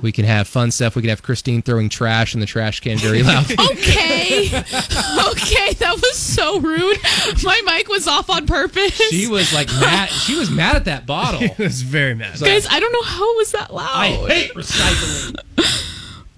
[0.00, 0.96] We can have fun stuff.
[0.96, 3.48] We can have Christine throwing trash in the trash can very loud.
[3.52, 4.46] Okay.
[4.46, 6.98] okay, that was so rude.
[7.44, 8.94] My mic was off on purpose.
[9.10, 10.08] She was like mad.
[10.08, 11.40] She was mad at that bottle.
[11.58, 12.40] I was very mad.
[12.40, 13.94] Guys, I don't know how it was that loud.
[13.94, 15.36] I hate recycling.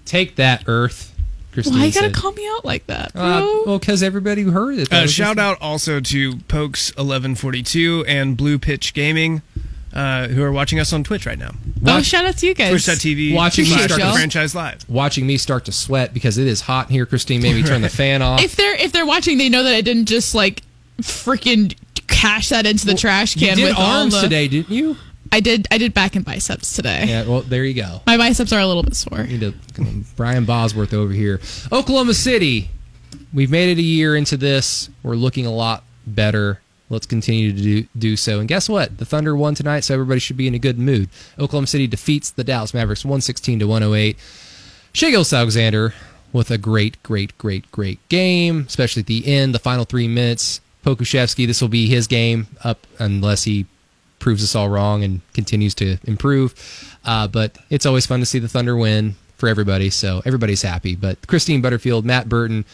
[0.05, 1.14] Take that, Earth.
[1.55, 2.15] Christine Why you gotta said.
[2.15, 3.23] call me out like that, bro?
[3.23, 4.93] Uh, well, because everybody heard it.
[4.93, 9.41] Uh, shout just- out also to Pokes eleven forty two and Blue Pitch Gaming,
[9.93, 11.51] uh, who are watching us on Twitch right now.
[11.87, 12.69] oh, shout out to you guys.
[12.69, 14.87] Twitch.tv Watching me start the franchise live.
[14.87, 17.05] watching me start to sweat because it is hot in here.
[17.07, 18.41] Christine made me turn the fan off.
[18.43, 20.61] If they're if they're watching, they know that I didn't just like
[21.01, 21.75] freaking
[22.07, 24.21] cash that into the trash you can did with all arms the.
[24.21, 24.95] today, didn't you?
[25.35, 25.67] I did.
[25.69, 27.03] I did back and biceps today.
[27.07, 27.25] Yeah.
[27.27, 28.01] Well, there you go.
[28.07, 29.25] My biceps are a little bit sore.
[29.25, 29.53] To,
[30.15, 31.41] Brian Bosworth over here.
[31.73, 32.69] Oklahoma City.
[33.33, 34.89] We've made it a year into this.
[35.03, 36.61] We're looking a lot better.
[36.89, 38.39] Let's continue to do, do so.
[38.39, 38.97] And guess what?
[38.97, 41.09] The Thunder won tonight, so everybody should be in a good mood.
[41.37, 44.17] Oklahoma City defeats the Dallas Mavericks 116 to 108.
[44.93, 45.93] Shai Gilgeous-Alexander
[46.31, 50.61] with a great, great, great, great game, especially at the end, the final three minutes.
[50.85, 53.65] Pokusevski, this will be his game up unless he
[54.19, 56.53] proves us all wrong and continues to improve.
[57.03, 60.95] Uh, but it's always fun to see the Thunder win for everybody, so everybody's happy.
[60.95, 62.65] But Christine Butterfield, Matt Burton,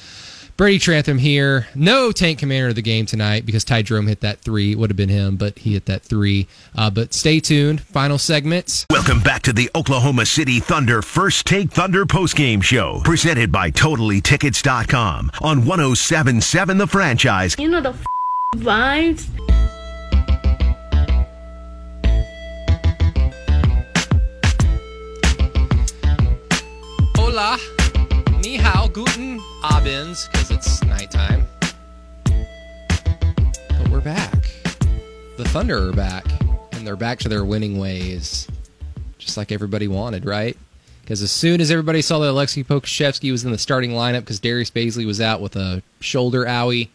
[0.58, 1.66] Brady Trantham here.
[1.74, 4.74] No tank commander of the game tonight because Ty Jerome hit that three.
[4.74, 6.48] It would have been him, but he hit that three.
[6.76, 7.82] Uh, but stay tuned.
[7.82, 8.86] Final segments.
[8.92, 15.32] Welcome back to the Oklahoma City Thunder First Take Thunder postgame show, presented by TotallyTickets.com
[15.42, 17.56] on 1077 The Franchise.
[17.58, 18.06] You know the f-
[18.58, 19.81] vibes.
[27.34, 27.58] Hola,
[28.42, 31.48] ni hao, guten abends, because it's nighttime.
[32.26, 34.34] But we're back.
[35.38, 36.26] The Thunder are back,
[36.74, 38.50] and they're back to their winning ways,
[39.18, 40.58] just like everybody wanted, right?
[41.04, 44.42] Because as soon as everybody saw that Alexei Pokusevski was in the starting lineup because
[44.42, 46.90] Darius Bazley was out with a shoulder owie,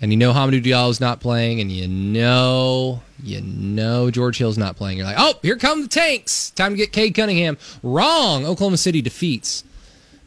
[0.00, 4.76] and you know Hamidou Diallo's not playing, and you know, you know George Hill's not
[4.76, 4.98] playing.
[4.98, 6.50] You're like, oh, here come the tanks.
[6.50, 7.58] Time to get Cade Cunningham.
[7.82, 8.44] Wrong.
[8.46, 9.64] Oklahoma City defeats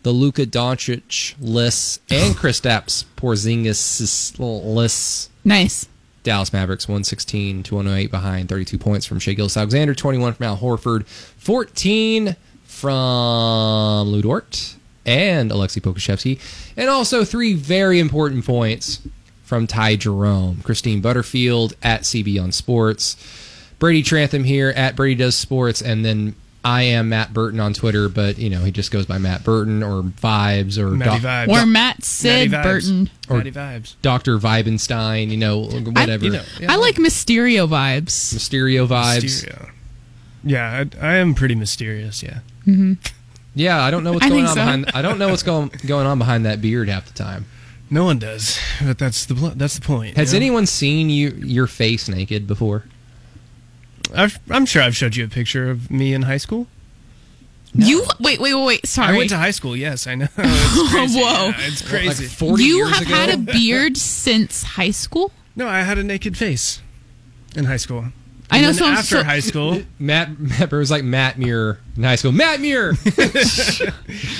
[0.03, 5.29] the Luka Doncic lists and Kristaps Porzingis lists.
[5.43, 5.87] Nice.
[6.21, 11.05] Dallas Mavericks 116 to 108 behind 32 points from Shai Gilgeous-Alexander, 21 from Al Horford,
[11.05, 16.39] 14 from Lu Dort and Alexei Pokusevski,
[16.77, 19.01] and also three very important points
[19.53, 23.15] from Ty Jerome, Christine Butterfield at CB on Sports,
[23.77, 26.33] Brady Trantham here at Brady Does Sports, and then
[26.65, 29.83] I am Matt Burton on Twitter, but you know he just goes by Matt Burton
[29.83, 31.49] or Vibes or Matty Doc- vibes.
[31.49, 32.63] Or Matt Sid Matty vibes.
[32.63, 33.09] Burton.
[33.29, 33.95] Or- Matty vibes.
[34.01, 36.25] Doctor Vibenstein, you know whatever.
[36.25, 36.73] You know, yeah.
[36.73, 38.33] I like Mysterio vibes.
[38.33, 39.23] Mysterio vibes.
[39.23, 39.69] Mysterio.
[40.43, 42.23] Yeah, I, I am pretty mysterious.
[42.23, 42.39] Yeah.
[42.65, 42.93] Mm-hmm.
[43.53, 44.55] Yeah, I don't know what's going on so.
[44.55, 44.91] behind.
[44.95, 47.45] I don't know what's going going on behind that beard half the time.
[47.93, 50.17] No one does, but that's the pl- that's the point.
[50.17, 50.45] Has you know?
[50.47, 52.85] anyone seen you your face naked before?
[54.15, 56.65] I've, I'm sure I've showed you a picture of me in high school.
[57.75, 58.87] You wait, wait, wait, wait.
[58.87, 59.13] Sorry.
[59.13, 59.75] I went to high school.
[59.77, 60.27] Yes, I know.
[60.37, 61.19] It's crazy.
[61.21, 61.45] Whoa.
[61.49, 62.23] Yeah, it's crazy.
[62.23, 63.13] Like forty you years have ago.
[63.15, 65.31] had a beard since high school.
[65.55, 66.81] no, I had a naked face
[67.55, 68.05] in high school.
[68.51, 70.39] I know so- after so- high school, Matt.
[70.39, 72.31] Matt it was like Matt Muir in high school.
[72.31, 72.91] Matt Muir.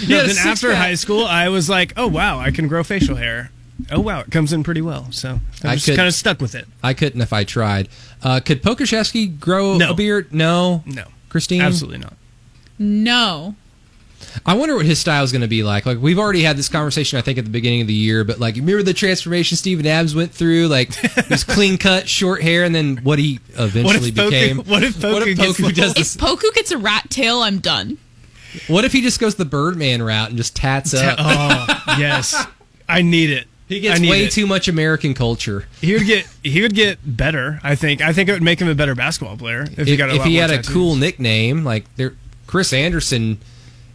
[0.08, 0.78] no, then after pack.
[0.78, 3.52] high school, I was like, oh wow, I can grow facial hair.
[3.92, 5.08] Oh wow, it comes in pretty well.
[5.12, 6.68] So I I just kind of stuck with it.
[6.84, 7.90] I couldn't if I tried.
[8.22, 9.92] Uh, could Pokusevski grow No.
[9.92, 10.34] a beard?
[10.34, 10.84] No.
[10.86, 11.62] No, Christine.
[11.62, 12.14] absolutely not.
[12.80, 13.56] No.
[14.46, 15.86] I wonder what his style is going to be like.
[15.86, 18.24] Like we've already had this conversation, I think, at the beginning of the year.
[18.24, 20.68] But like, remember the transformation Steven Adams went through?
[20.68, 24.58] Like his clean cut, short hair, and then what he eventually Poku- became.
[24.60, 26.22] what if Poku gets Poku does If?
[26.22, 27.98] Poku gets a rat tail, I'm done.
[28.68, 31.18] What if he just goes the Birdman route and just tats up?
[31.20, 32.46] Oh yes,
[32.88, 33.48] I need it.
[33.68, 34.32] He I gets need way it.
[34.32, 35.66] too much American culture.
[35.82, 37.60] He would get he would get better.
[37.64, 38.02] I think.
[38.02, 40.20] I think it would make him a better basketball player if, he got a if
[40.20, 42.14] lot he more had a cool nickname like there,
[42.46, 43.40] Chris Andersen,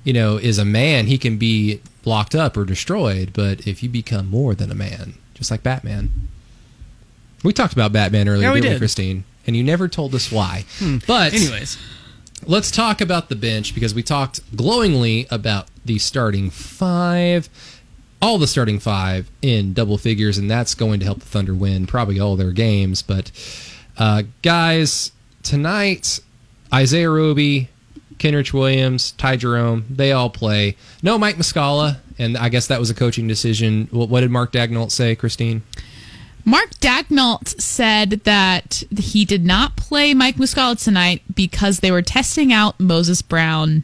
[0.08, 1.04] you know, is a man.
[1.06, 3.30] He can be locked up or destroyed.
[3.34, 6.10] But if you become more than a man, just like Batman,
[7.44, 8.78] we talked about Batman earlier, Yeah, we didn't we.
[8.78, 9.24] Christine?
[9.46, 10.64] And you never told us why.
[11.06, 11.76] But Anyways,
[12.46, 17.50] let's talk about the bench because we talked glowingly about the starting five,
[18.22, 21.86] all the starting five in double figures, and that's going to help the Thunder win
[21.86, 23.02] probably all their games.
[23.02, 23.30] But
[23.98, 26.20] uh, guys, tonight
[26.72, 27.68] Isaiah Roby,
[28.18, 30.76] Kenrich Williams, Ty Jerome, they all play.
[31.02, 33.88] No Mike Muscala, and I guess that was a coaching decision.
[33.90, 35.62] What, what did Mark Daigneault say, Christine?
[36.44, 42.52] Mark Daigneault said that he did not play Mike Muscala tonight because they were testing
[42.52, 43.82] out Moses Brown.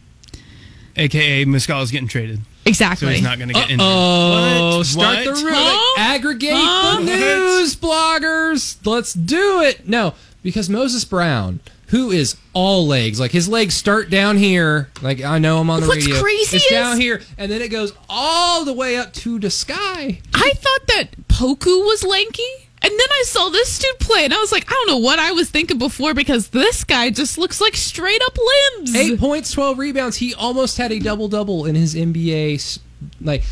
[0.97, 3.07] aka Muscala's getting traded, Exactly.
[3.09, 3.15] so Exactly.
[3.17, 3.79] he's not going to get in.
[3.83, 5.37] Oh, start What?
[5.37, 5.55] the room.
[5.55, 5.95] Huh?
[6.01, 7.01] Aggregate Huh?
[7.01, 8.79] the news, bloggers.
[8.87, 9.87] Let's do it.
[9.89, 14.89] No, because Moses Brown, who is all legs, like his legs start down here.
[15.03, 16.21] Like I know I'm on the What's radio.
[16.21, 19.51] crazy it's is- down here, and then it goes all the way up to the
[19.51, 20.21] sky.
[20.35, 22.43] I thought that Poku was lanky.
[22.83, 25.19] And then I saw this dude play, and I was like, I don't know what
[25.19, 28.37] I was thinking before because this guy just looks like straight up
[28.77, 28.95] limbs.
[28.95, 30.19] Eight points, twelve rebounds.
[30.19, 32.79] He almost had a double double in his NBA.
[33.23, 33.43] Like,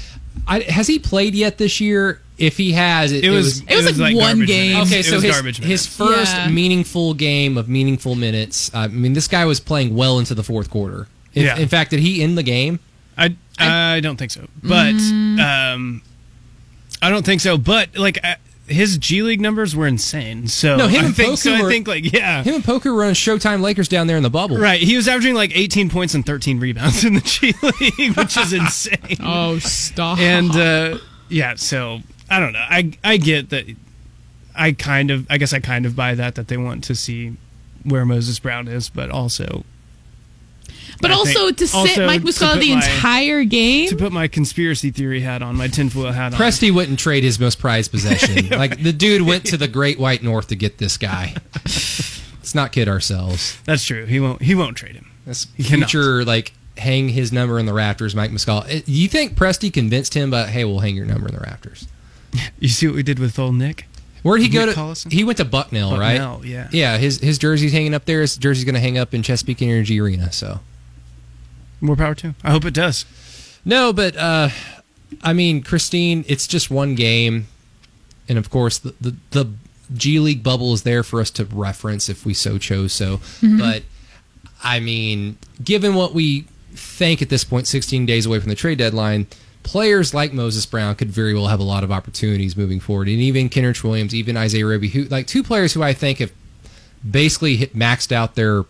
[0.46, 2.20] I, has he played yet this year?
[2.38, 3.60] If he has, it, It was.
[3.60, 4.72] It was like one garbage game.
[4.72, 4.90] minutes.
[4.90, 6.48] Okay, so his, garbage his first Yeah.
[6.48, 8.70] meaningful game of meaningful minutes.
[8.74, 11.06] I mean, this guy was playing well into the fourth quarter.
[11.34, 11.56] If- Yeah.
[11.58, 12.80] In fact, did he end the game?
[13.16, 15.74] I I don't think so, but Mm.
[15.74, 16.02] um,
[17.00, 17.56] I don't think so.
[17.58, 18.34] But like uh,
[18.72, 20.48] his G League numbers were insane.
[20.48, 21.54] So No, him I and think Poku so.
[21.54, 24.58] I think like yeah, Him and Poku run Showtime Lakers down there in the bubble.
[24.58, 24.80] right.
[24.80, 28.52] He was averaging like 18 points and 13 rebounds in the G League, which is
[28.52, 29.16] insane.
[29.22, 30.18] oh, stop.
[30.18, 30.98] and uh,
[31.28, 32.00] yeah, so
[32.30, 32.64] I don't know.
[32.68, 33.66] I I get that.
[34.54, 37.36] I kind of, I guess I kind of buy that that they want to see
[37.84, 39.64] where Moses Brown is, but also
[41.03, 43.88] but I also think- to sit also Mike to Muscala put the my- entire game.
[43.90, 46.38] to put my conspiracy theory hat on, my tinfoil hat on.
[46.40, 48.48] Presty wouldn't trade his most prized possession.
[48.59, 51.34] like the dude went to the Great White North to get this guy.
[51.55, 53.59] Let's not kid ourselves.
[53.64, 54.07] That's true.
[54.07, 54.42] He won't.
[54.42, 55.11] He won't trade him.
[55.26, 55.90] This He cannot.
[55.90, 58.64] future like hang his number in the rafters, Mike Muscala.
[58.68, 60.30] Eh, You think Presty convinced him?
[60.30, 61.86] But hey, we'll hang your number in the rafters.
[62.59, 63.86] You see what we did with old Nick?
[64.22, 64.80] Where'd he go Nick to?
[64.80, 65.12] Collison?
[65.12, 66.16] He went to Bucknell, right?
[66.18, 66.68] Bucknell, yeah.
[66.72, 68.20] Yeah, his his jersey's hanging up there.
[68.22, 70.32] His jersey's going to hang up in Chesapeake Energy Arena.
[70.32, 70.61] So
[71.82, 72.34] More power to.
[72.44, 73.04] I hope it does.
[73.64, 74.48] no, but uh,
[75.22, 77.48] I mean, Christine, it's just one game,
[78.28, 79.52] and of course the the, the
[79.92, 82.92] G League bubble is there for us to reference if we so chose.
[82.92, 83.20] So,
[83.58, 83.82] but
[84.62, 88.78] I mean, given what we think at this point, 16 days away from the trade
[88.78, 89.26] deadline,
[89.64, 93.18] players like Moses Brown could very well have a lot of opportunities moving forward, and
[93.18, 96.32] even Kenrich Williams, even Isaiah Roby, who like two players who I think have
[97.08, 98.64] basically hit maxed out their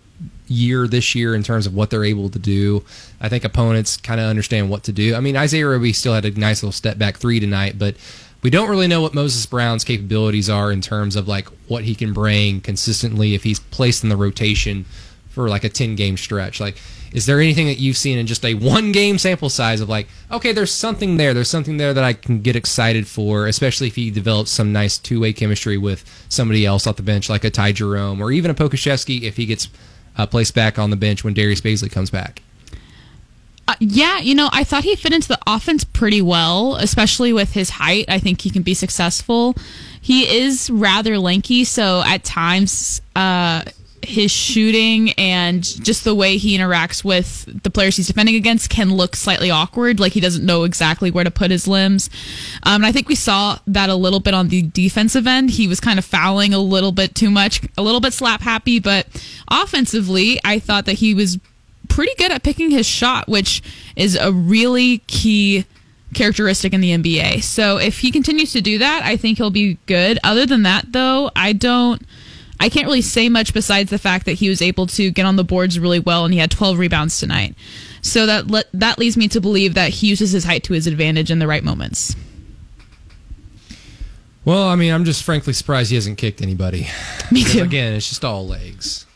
[0.53, 2.85] year this year in terms of what they're able to do.
[3.21, 5.15] I think opponents kind of understand what to do.
[5.15, 7.97] I mean, Isaiah Roby still had a nice little step back three tonight, but
[8.43, 11.95] we don't really know what Moses Brown's capabilities are in terms of like what he
[11.95, 14.85] can bring consistently if he's placed in the rotation
[15.31, 16.61] for like a 10 game stretch.
[16.61, 16.77] Like,
[17.13, 20.09] is there anything that you've seen in just a one game sample size of like,
[20.31, 23.97] okay, there's something there, there's something there that I can get excited for, especially if
[23.97, 27.51] he develops some nice two way chemistry with somebody else off the bench, like a
[27.51, 29.69] Ty Jerome or even a Pokusevski if he gets
[30.17, 32.43] uh, placed back on the bench when Darius Bazley comes back.
[33.69, 37.53] Uh, yeah, you know, I thought he fit into the offense pretty well, especially with
[37.53, 38.07] his height.
[38.09, 39.55] I think he can be successful.
[40.01, 43.63] He is rather lanky, so at times uh,
[44.03, 48.93] his shooting and just the way he interacts with the players he's defending against can
[48.93, 52.11] look slightly awkward, like he doesn't know exactly where to put his limbs.
[52.65, 55.51] Um, and I think we saw that a little bit on the defensive end.
[55.51, 58.79] He was kind of fouling a little bit too much, a little bit slap happy,
[58.81, 59.07] but
[59.49, 61.39] offensively, I thought that he was
[61.89, 63.63] pretty good at picking his shot, which
[63.97, 65.67] is a really key
[66.15, 67.43] characteristic in the NBA.
[67.43, 70.19] So if he continues to do that, I think he'll be good.
[70.25, 72.03] Other than that, though, I don't.
[72.63, 75.35] I can't really say much besides the fact that he was able to get on
[75.35, 77.57] the boards really well and he had 12 rebounds tonight.
[78.03, 80.87] So that le- that leads me to believe that he uses his height to his
[80.87, 82.15] advantage in the right moments.
[84.45, 86.87] Well, I mean, I'm just frankly surprised he hasn't kicked anybody.
[87.33, 87.63] Me too.
[87.65, 89.07] Again, it's just all legs.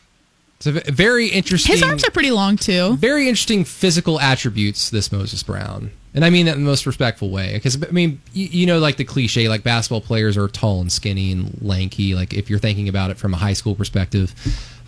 [0.57, 1.71] It's a very interesting.
[1.73, 2.97] His arms are pretty long too.
[2.97, 4.89] very interesting physical attributes.
[4.89, 7.53] This Moses Brown, and I mean that in the most respectful way.
[7.53, 10.91] Because I mean, you, you know, like the cliche, like basketball players are tall and
[10.91, 12.15] skinny and lanky.
[12.15, 14.33] Like if you're thinking about it from a high school perspective,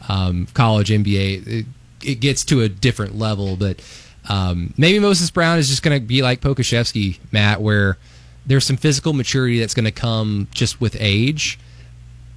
[0.09, 1.65] um, college, NBA, it,
[2.03, 3.57] it gets to a different level.
[3.57, 3.79] But
[4.27, 7.99] um, maybe Moses Brown is just going to be like Pokusevski, Matt, where
[8.47, 11.59] there's some physical maturity that's going to come just with age.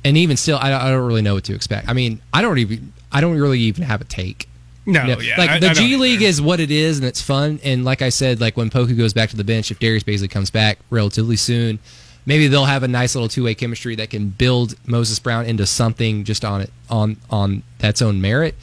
[0.04, 1.88] And even still, I, I don't really know what to expect.
[1.88, 4.50] I mean, I don't even, I don't really even have a take.
[4.84, 7.22] No, know, yeah, like I- the I G League is what it is, and it's
[7.22, 7.60] fun.
[7.62, 10.28] And like I said, like when Poku goes back to the bench, if Darius Bazley
[10.30, 11.78] comes back relatively soon,
[12.26, 15.66] maybe they'll have a nice little two way chemistry that can build Moses Brown into
[15.66, 18.54] something just on it on on that's own merit.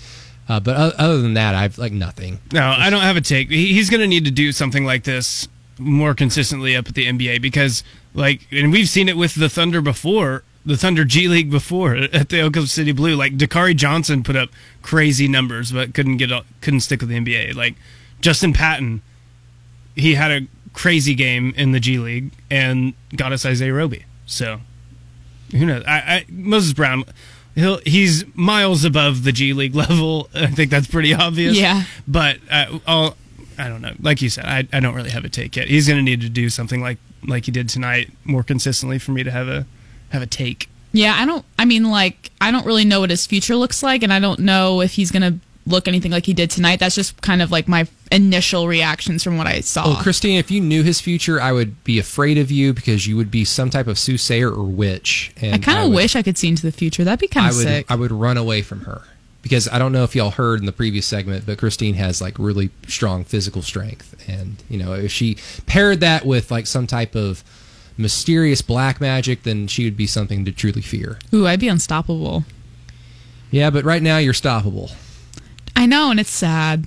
[0.50, 2.40] Uh, but other than that, I've like nothing.
[2.52, 3.50] No, I don't have a take.
[3.50, 5.48] He's going to need to do something like this
[5.78, 7.84] more consistently up at the NBA because,
[8.16, 12.30] like, and we've seen it with the Thunder before, the Thunder G League before at
[12.30, 13.16] the Oklahoma City Blue.
[13.16, 14.50] Like, Dakari Johnson put up
[14.82, 16.30] crazy numbers, but couldn't get
[16.62, 17.56] couldn't stick with the NBA.
[17.56, 17.76] Like,
[18.22, 19.02] Justin Patton,
[19.96, 24.06] he had a crazy game in the G League and got us Isaiah Roby.
[24.26, 24.62] So,
[25.52, 25.84] who knows?
[25.86, 27.04] I, I Moses Brown.
[27.56, 30.30] He'll, he's miles above the G League level.
[30.34, 31.58] I think that's pretty obvious.
[31.58, 31.84] Yeah.
[32.08, 33.18] But uh, I'll,
[33.58, 33.94] I don't know.
[34.00, 35.68] Like you said, I, I don't really have a take yet.
[35.68, 39.12] He's going to need to do something like like he did tonight more consistently for
[39.12, 39.66] me to have a
[40.10, 40.70] have a take.
[40.92, 41.46] Yeah, I don't.
[41.58, 44.40] I mean, like, I don't really know what his future looks like, and I don't
[44.40, 46.80] know if he's gonna look anything like he did tonight.
[46.80, 49.84] That's just kind of like my initial reactions from what I saw.
[49.86, 53.16] Oh, Christine, if you knew his future, I would be afraid of you because you
[53.18, 55.32] would be some type of soothsayer or witch.
[55.42, 57.04] And I kind of wish I could see into the future.
[57.04, 57.86] That'd be kind of sick.
[57.90, 59.04] I would run away from her
[59.42, 62.38] because I don't know if y'all heard in the previous segment, but Christine has like
[62.38, 67.16] really strong physical strength, and you know if she paired that with like some type
[67.16, 67.44] of
[68.00, 71.20] mysterious black magic, then she would be something to truly fear.
[71.34, 72.46] Ooh, I'd be unstoppable.
[73.52, 74.96] Yeah, but right now you're stoppable.
[75.76, 76.86] I know, and it's sad.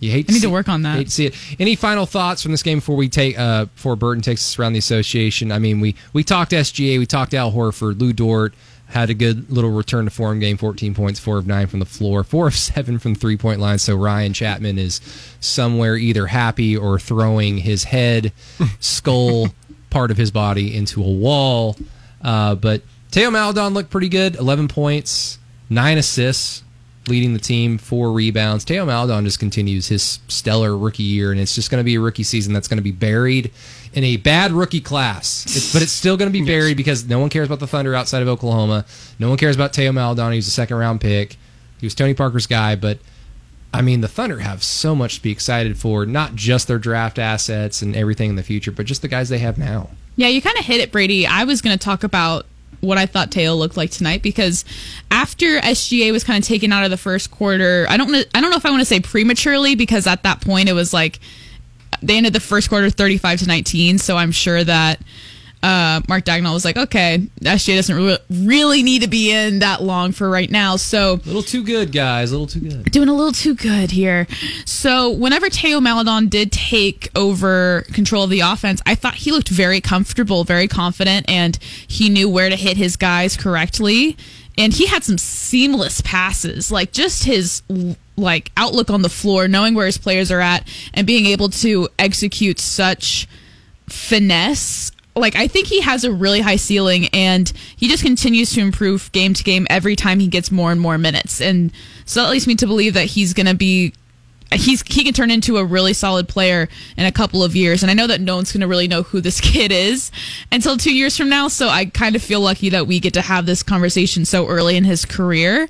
[0.00, 0.26] You hate.
[0.28, 0.96] I need see- to work on that.
[0.98, 1.34] Hate to see it.
[1.58, 4.74] Any final thoughts from this game before we take uh before Burton takes us around
[4.74, 5.50] the association?
[5.50, 8.54] I mean, we we talked SGA, we talked Al Horford, Lu Dort
[8.88, 11.84] had a good little return to form game, 14 points, four of nine from the
[11.84, 13.78] floor, four of seven from three point line.
[13.78, 15.00] So Ryan Chapman is
[15.40, 18.32] somewhere either happy or throwing his head,
[18.80, 19.48] skull,
[19.90, 21.76] part of his body into a wall.
[22.22, 25.38] Uh, but Theo Maledon looked pretty good, 11 points,
[25.70, 26.62] nine assists
[27.08, 28.64] leading the team, four rebounds.
[28.64, 32.00] Theo Maledon just continues his stellar rookie year, and it's just going to be a
[32.00, 33.50] rookie season that's going to be buried
[33.94, 35.44] in a bad rookie class.
[35.46, 37.94] It's, but it's still going to be buried because no one cares about the Thunder
[37.94, 38.84] outside of Oklahoma.
[39.18, 40.32] No one cares about Theo Maledon.
[40.32, 41.36] He was a second round pick.
[41.80, 42.98] He was Tony Parker's guy, but
[43.72, 47.18] I mean, the Thunder have so much to be excited for, not just their draft
[47.18, 49.90] assets and everything in the future, but just the guys they have now.
[50.16, 51.26] Yeah, you kind of hit it, Brady.
[51.26, 52.46] I was going to talk about
[52.80, 54.64] what I thought Teo looked like tonight because
[55.10, 58.50] after SGA was kind of taken out of the first quarter, I don't I don't
[58.50, 61.20] know if I want to say prematurely because at that point it was like
[62.02, 65.00] they ended the first quarter 35 to 19, so I'm sure that
[65.62, 69.82] uh, Mark Daigneault was like, okay, SGA doesn't re- really need to be in that
[69.82, 70.76] long for right now.
[70.76, 72.30] So A little too good, guys.
[72.30, 72.90] A little too good.
[72.92, 74.26] doing a little too good here.
[74.64, 79.48] So whenever Theo Maledon did take over control of the offense, I thought he looked
[79.48, 81.56] very comfortable, very confident, and
[81.88, 84.16] he knew where to hit his guys correctly.
[84.56, 87.62] And he had some seamless passes, like just his
[88.16, 91.88] like outlook on the floor, knowing where his players are at, and being able to
[91.98, 93.28] execute such
[93.88, 94.90] finesse.
[95.18, 99.10] Like I think he has a really high ceiling and he just continues to improve
[99.12, 101.40] game to game every time he gets more and more minutes.
[101.40, 101.72] And
[102.04, 103.92] so that leads me to believe that he's going to be
[104.52, 107.82] he's he can turn into a really solid player in a couple of years.
[107.82, 110.10] And I know that no one's going to really know who this kid is
[110.50, 113.22] until 2 years from now, so I kind of feel lucky that we get to
[113.22, 115.68] have this conversation so early in his career.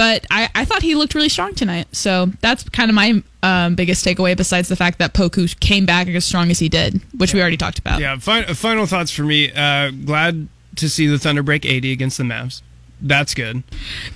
[0.00, 1.86] But I, I thought he looked really strong tonight.
[1.94, 6.08] So that's kind of my um, biggest takeaway, besides the fact that Poku came back
[6.08, 8.00] as strong as he did, which we already talked about.
[8.00, 8.16] Yeah.
[8.16, 9.52] Fi- final thoughts for me.
[9.52, 12.62] Uh, glad to see the Thunder break 80 against the Mavs.
[13.02, 13.62] That's good.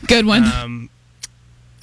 [0.06, 0.44] Good one.
[0.50, 0.88] Um,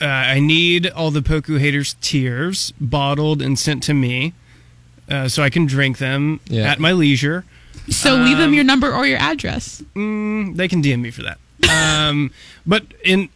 [0.01, 4.33] uh, I need all the Poku haters' tears bottled and sent to me,
[5.11, 6.63] uh, so I can drink them Yeah.
[6.71, 7.45] at my leisure.
[7.87, 9.77] so leave them your number or your address.
[9.93, 11.37] They can DM me for that.
[11.71, 12.31] Um,
[12.65, 13.29] but in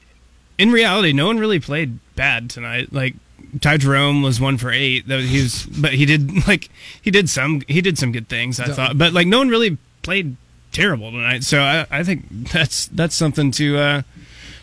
[0.58, 2.94] in reality, no one really played bad tonight.
[2.94, 3.16] Like
[3.62, 5.08] Ty Jerome was one for eight.
[5.08, 6.70] Though he was, but he did like
[7.02, 8.60] he did some he did some good things.
[8.60, 10.36] I thought, but like no one really played
[10.72, 11.44] terrible tonight.
[11.44, 14.02] So I, I think that's that's something to uh,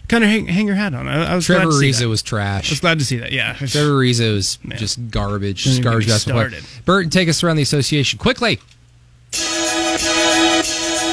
[0.08, 1.08] kind of hang, hang your hat on.
[1.08, 2.08] I, I was Trevor glad to see Ariza that.
[2.08, 3.32] was I was glad to see that.
[3.32, 4.78] Yeah, Trevor Ariza was Man.
[4.78, 5.64] just garbage.
[5.64, 6.60] Just garbage get me basketball player.
[6.60, 6.84] started.
[6.84, 8.60] Burton, take us around the association quickly.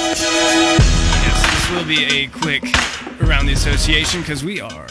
[0.10, 2.64] Yes, this will be a quick
[3.22, 4.88] around the association because we are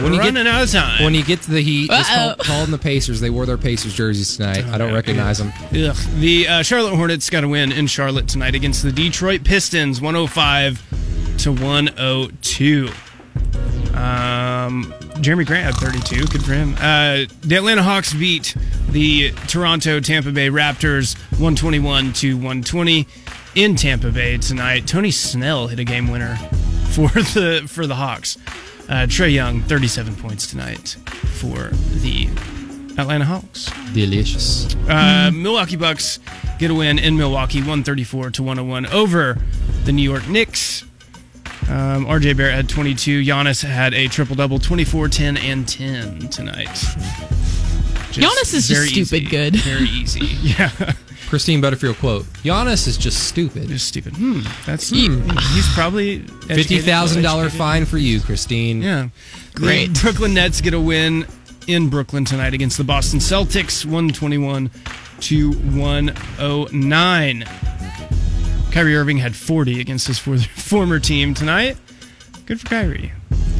[0.00, 1.02] When you get- running out of time.
[1.04, 2.42] When you get to the Heat, just call, Uh-oh.
[2.44, 3.20] call them the Pacers.
[3.20, 4.64] They wore their Pacers jerseys tonight.
[4.66, 5.52] I don't recognize them.
[5.68, 5.96] Ugh.
[6.18, 11.38] The uh, Charlotte Hornets got a win in Charlotte tonight against the Detroit Pistons, 105
[11.38, 12.88] to 102.
[13.94, 16.26] Um, Jerami Grant had 32.
[16.26, 16.74] Good for him.
[16.78, 18.54] Uh, the Atlanta Hawks beat
[18.90, 23.06] the Toronto Tampa Bay Raptors 121 to 120
[23.54, 24.86] in Tampa Bay tonight.
[24.86, 26.36] Tony Snell hit a game winner
[26.94, 28.36] for the for the Hawks.
[28.88, 30.96] Uh, Trae Young 37 points tonight
[31.40, 31.68] for
[32.00, 32.26] the
[32.98, 33.70] Atlanta Hawks.
[33.94, 34.74] Delicious.
[34.88, 36.18] Uh, Milwaukee Bucks
[36.58, 39.38] get a win in Milwaukee, 134 to 101 over
[39.84, 40.82] the New York Knicks.
[41.68, 43.22] Um, RJ Barrett had 22.
[43.22, 46.66] Giannis had a triple double, 24, 10, and 10 tonight.
[48.10, 49.30] Just Giannis is just very stupid easy.
[49.30, 49.56] good.
[49.56, 50.20] Very easy.
[50.42, 50.70] Yeah,
[51.32, 53.66] Christine Butterfield quote: Giannis is just stupid.
[53.66, 54.14] just stupid.
[54.14, 54.40] Hmm.
[54.66, 58.82] That's he's probably Fifty thousand dollar fine for you, Christine.
[58.82, 59.08] Yeah.
[59.54, 59.94] Great.
[59.94, 61.26] The Brooklyn Nets get a win
[61.66, 64.70] in Brooklyn tonight against the Boston Celtics, 121
[65.20, 67.44] to 109.
[68.70, 71.78] Kyrie Irving had 40 against his for- former team tonight.
[72.44, 73.10] Good for Kyrie.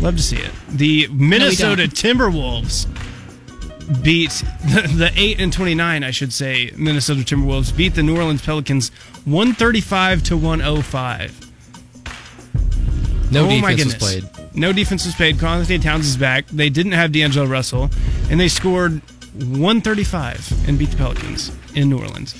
[0.00, 0.50] Love to see it.
[0.68, 2.86] The Minnesota Timberwolves
[4.02, 4.30] beat
[4.64, 6.70] the, the 8 and 29, I should say.
[6.76, 8.90] Minnesota Timberwolves beat the New Orleans Pelicans
[9.24, 11.52] 135 to 105.
[13.32, 14.24] No Oh my defense was played.
[14.54, 15.42] No defense was played.
[15.42, 16.46] Anthony Towns is back.
[16.48, 17.88] They didn't have D'Angelo Russell,
[18.30, 19.00] and they scored
[19.34, 22.34] 135 and beat the Pelicans in New Orleans.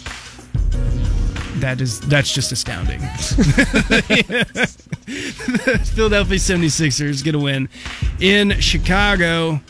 [1.60, 3.00] That is that's just astounding.
[3.00, 4.66] the
[5.94, 7.68] Philadelphia 76ers get a win
[8.20, 9.60] in Chicago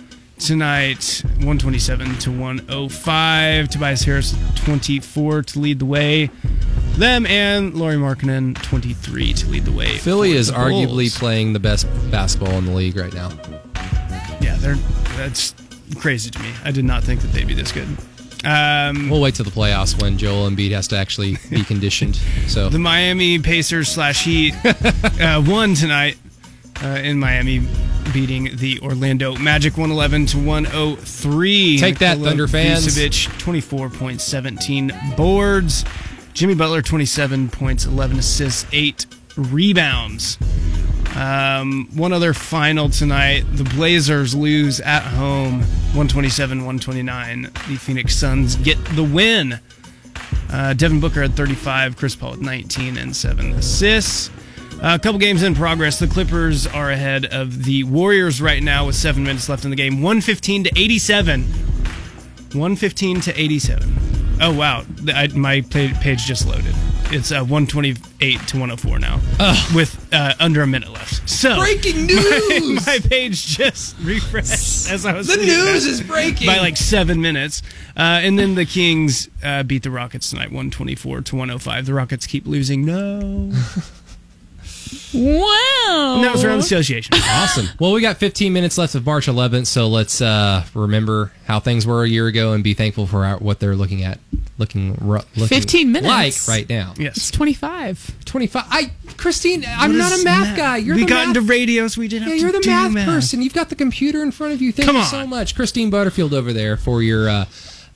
[0.46, 6.30] tonight 127 to 105 Tobias Harris 24 to lead the way
[6.96, 11.86] them and Lauri Markkanen 23 to lead the way Philly is arguably playing the best
[12.10, 13.30] basketball in the league right now.
[14.40, 14.74] Yeah, they're
[15.16, 15.54] that's
[15.98, 16.50] crazy to me.
[16.64, 17.86] I did not think that they'd be this good.
[18.44, 22.16] Um, We'll wait till the playoffs when Joel Embiid has to actually be conditioned.
[22.48, 24.54] So the Miami Pacers slash Heat
[25.20, 26.18] uh, won tonight
[26.82, 27.60] uh, in Miami,
[28.12, 31.78] beating the Orlando Magic 111 to 103.
[31.78, 32.86] Take that, Nikola Thunder fans.
[32.86, 35.84] Vucevic 24.17 boards.
[36.34, 39.06] Jimmy Butler 27 points, 11 assists, eight
[39.36, 40.38] rebounds.
[41.14, 43.44] Um, one other final tonight.
[43.52, 47.42] The Blazers lose at home 127 129.
[47.42, 49.60] The Phoenix Suns get the win.
[50.50, 54.30] Uh, Devin Booker had 35, Chris Paul with 19 and 7 assists.
[54.84, 56.00] A couple games in progress.
[56.00, 59.76] The Clippers are ahead of the Warriors right now with seven minutes left in the
[59.76, 60.02] game.
[60.02, 61.42] 115 to 87.
[61.44, 63.94] 115 to 87.
[64.40, 64.84] Oh, wow.
[65.14, 66.74] I, my pa- page just loaded.
[67.12, 69.20] It's uh, 128 to 104 now
[69.72, 71.28] with uh, under a minute left.
[71.30, 72.84] So breaking news.
[72.84, 74.50] my page just refreshed
[74.90, 77.62] as I was the news is breaking by like seven minutes.
[77.96, 81.86] Uh, and then the Kings uh, beat the Rockets tonight, 124 to 105.
[81.86, 82.84] The Rockets keep losing.
[82.84, 83.52] No.
[85.14, 86.14] Wow.
[86.16, 87.14] And that was around the association.
[87.32, 87.66] Awesome.
[87.80, 91.86] Well, we got 15 minutes left of March 11th, so let's uh, remember how things
[91.86, 94.18] were a year ago and be thankful for our, what they're looking at,
[94.58, 96.46] looking, ru- looking 15 minutes.
[96.48, 96.94] like right now.
[96.98, 97.16] Yes.
[97.16, 98.24] It's 25.
[98.24, 98.64] 25.
[98.68, 100.76] I, Christine, I'm What not is a math guy.
[100.76, 101.96] You're we the got math into radios.
[101.96, 103.42] We didn't Yeah, have you're to the do math, math person.
[103.42, 104.72] You've got the computer in front of you.
[104.72, 105.08] Thank Come you on.
[105.08, 107.46] so much, Christine Butterfield over there for your uh,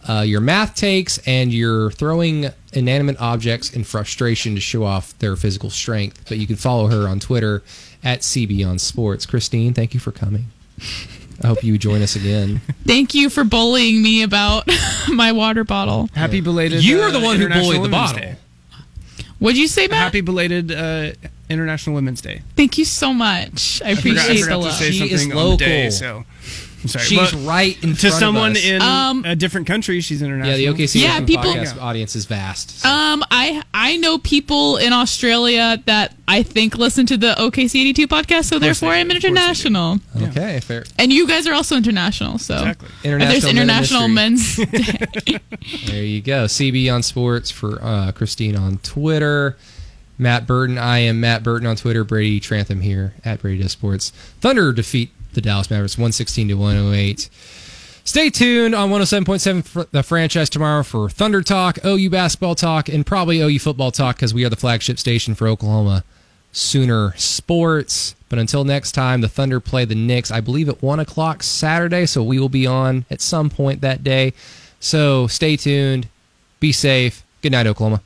[0.09, 5.37] uh, your math takes and your throwing inanimate objects in frustration to show off their
[5.37, 6.25] physical strength.
[6.29, 7.63] But you can follow her on Twitter
[8.05, 9.27] at CB on Sports.
[9.27, 10.47] Christine, thank you for coming.
[11.43, 12.61] I hope you join us again.
[12.87, 14.69] Thank you for bullying me about
[15.13, 16.09] my water bottle.
[16.15, 16.85] Happy belated.
[16.85, 18.19] You are uh, the one who bullied the bottle.
[18.21, 18.37] Day.
[19.39, 19.99] What'd you say, Matt?
[19.99, 21.13] Happy belated uh,
[21.51, 22.41] International Women's Day.
[22.57, 23.83] Thank you so much.
[23.85, 24.73] I I forgot, I appreciate the forgot to love.
[24.75, 25.57] say She something is on the local.
[25.59, 26.25] day, so I'm
[26.87, 27.05] sorry.
[27.05, 28.65] She's But right in to front someone of us.
[28.65, 30.01] in Um, a different country.
[30.01, 30.59] She's international.
[30.59, 32.81] yeah, the OKC Yeah, Open people- podcast audience is vast.
[32.81, 37.81] so- Um, I I know people in Australia that I think listen to the OKC
[37.81, 39.17] eighty two podcast, so therefore they I'm do.
[39.17, 39.37] Of course they do.
[39.37, 40.01] international.
[40.23, 40.85] okay, fair.
[40.99, 42.89] And you guys are also international, so Exactly.
[43.05, 45.41] And there's International Men in international Mystery.
[45.41, 45.41] men's.
[45.87, 46.45] There you go.
[46.45, 49.57] CB on sports for uh, Christine on Twitter.
[50.19, 50.79] Matt Burton.
[50.79, 52.03] I am Matt Burton on Twitter.
[52.05, 54.11] Brady Trantham here at Brady Does Sports.
[54.41, 57.31] Thunder defeat the Dallas Mavericks 116 to 108.
[58.03, 63.07] Stay tuned on 107.7 for the franchise tomorrow for Thunder Talk, OU basketball talk, and
[63.07, 66.05] probably OU football talk because we are the flagship station for Oklahoma
[66.53, 68.15] Sooner Sports.
[68.29, 72.07] But until next time, the Thunder play the Knicks, I believe at 1 o'clock Saturday,
[72.07, 74.33] so we will be on at some point that day.
[74.81, 76.09] So stay tuned.
[76.61, 77.25] Be safe.
[77.43, 77.95] Good night, Oklahoma.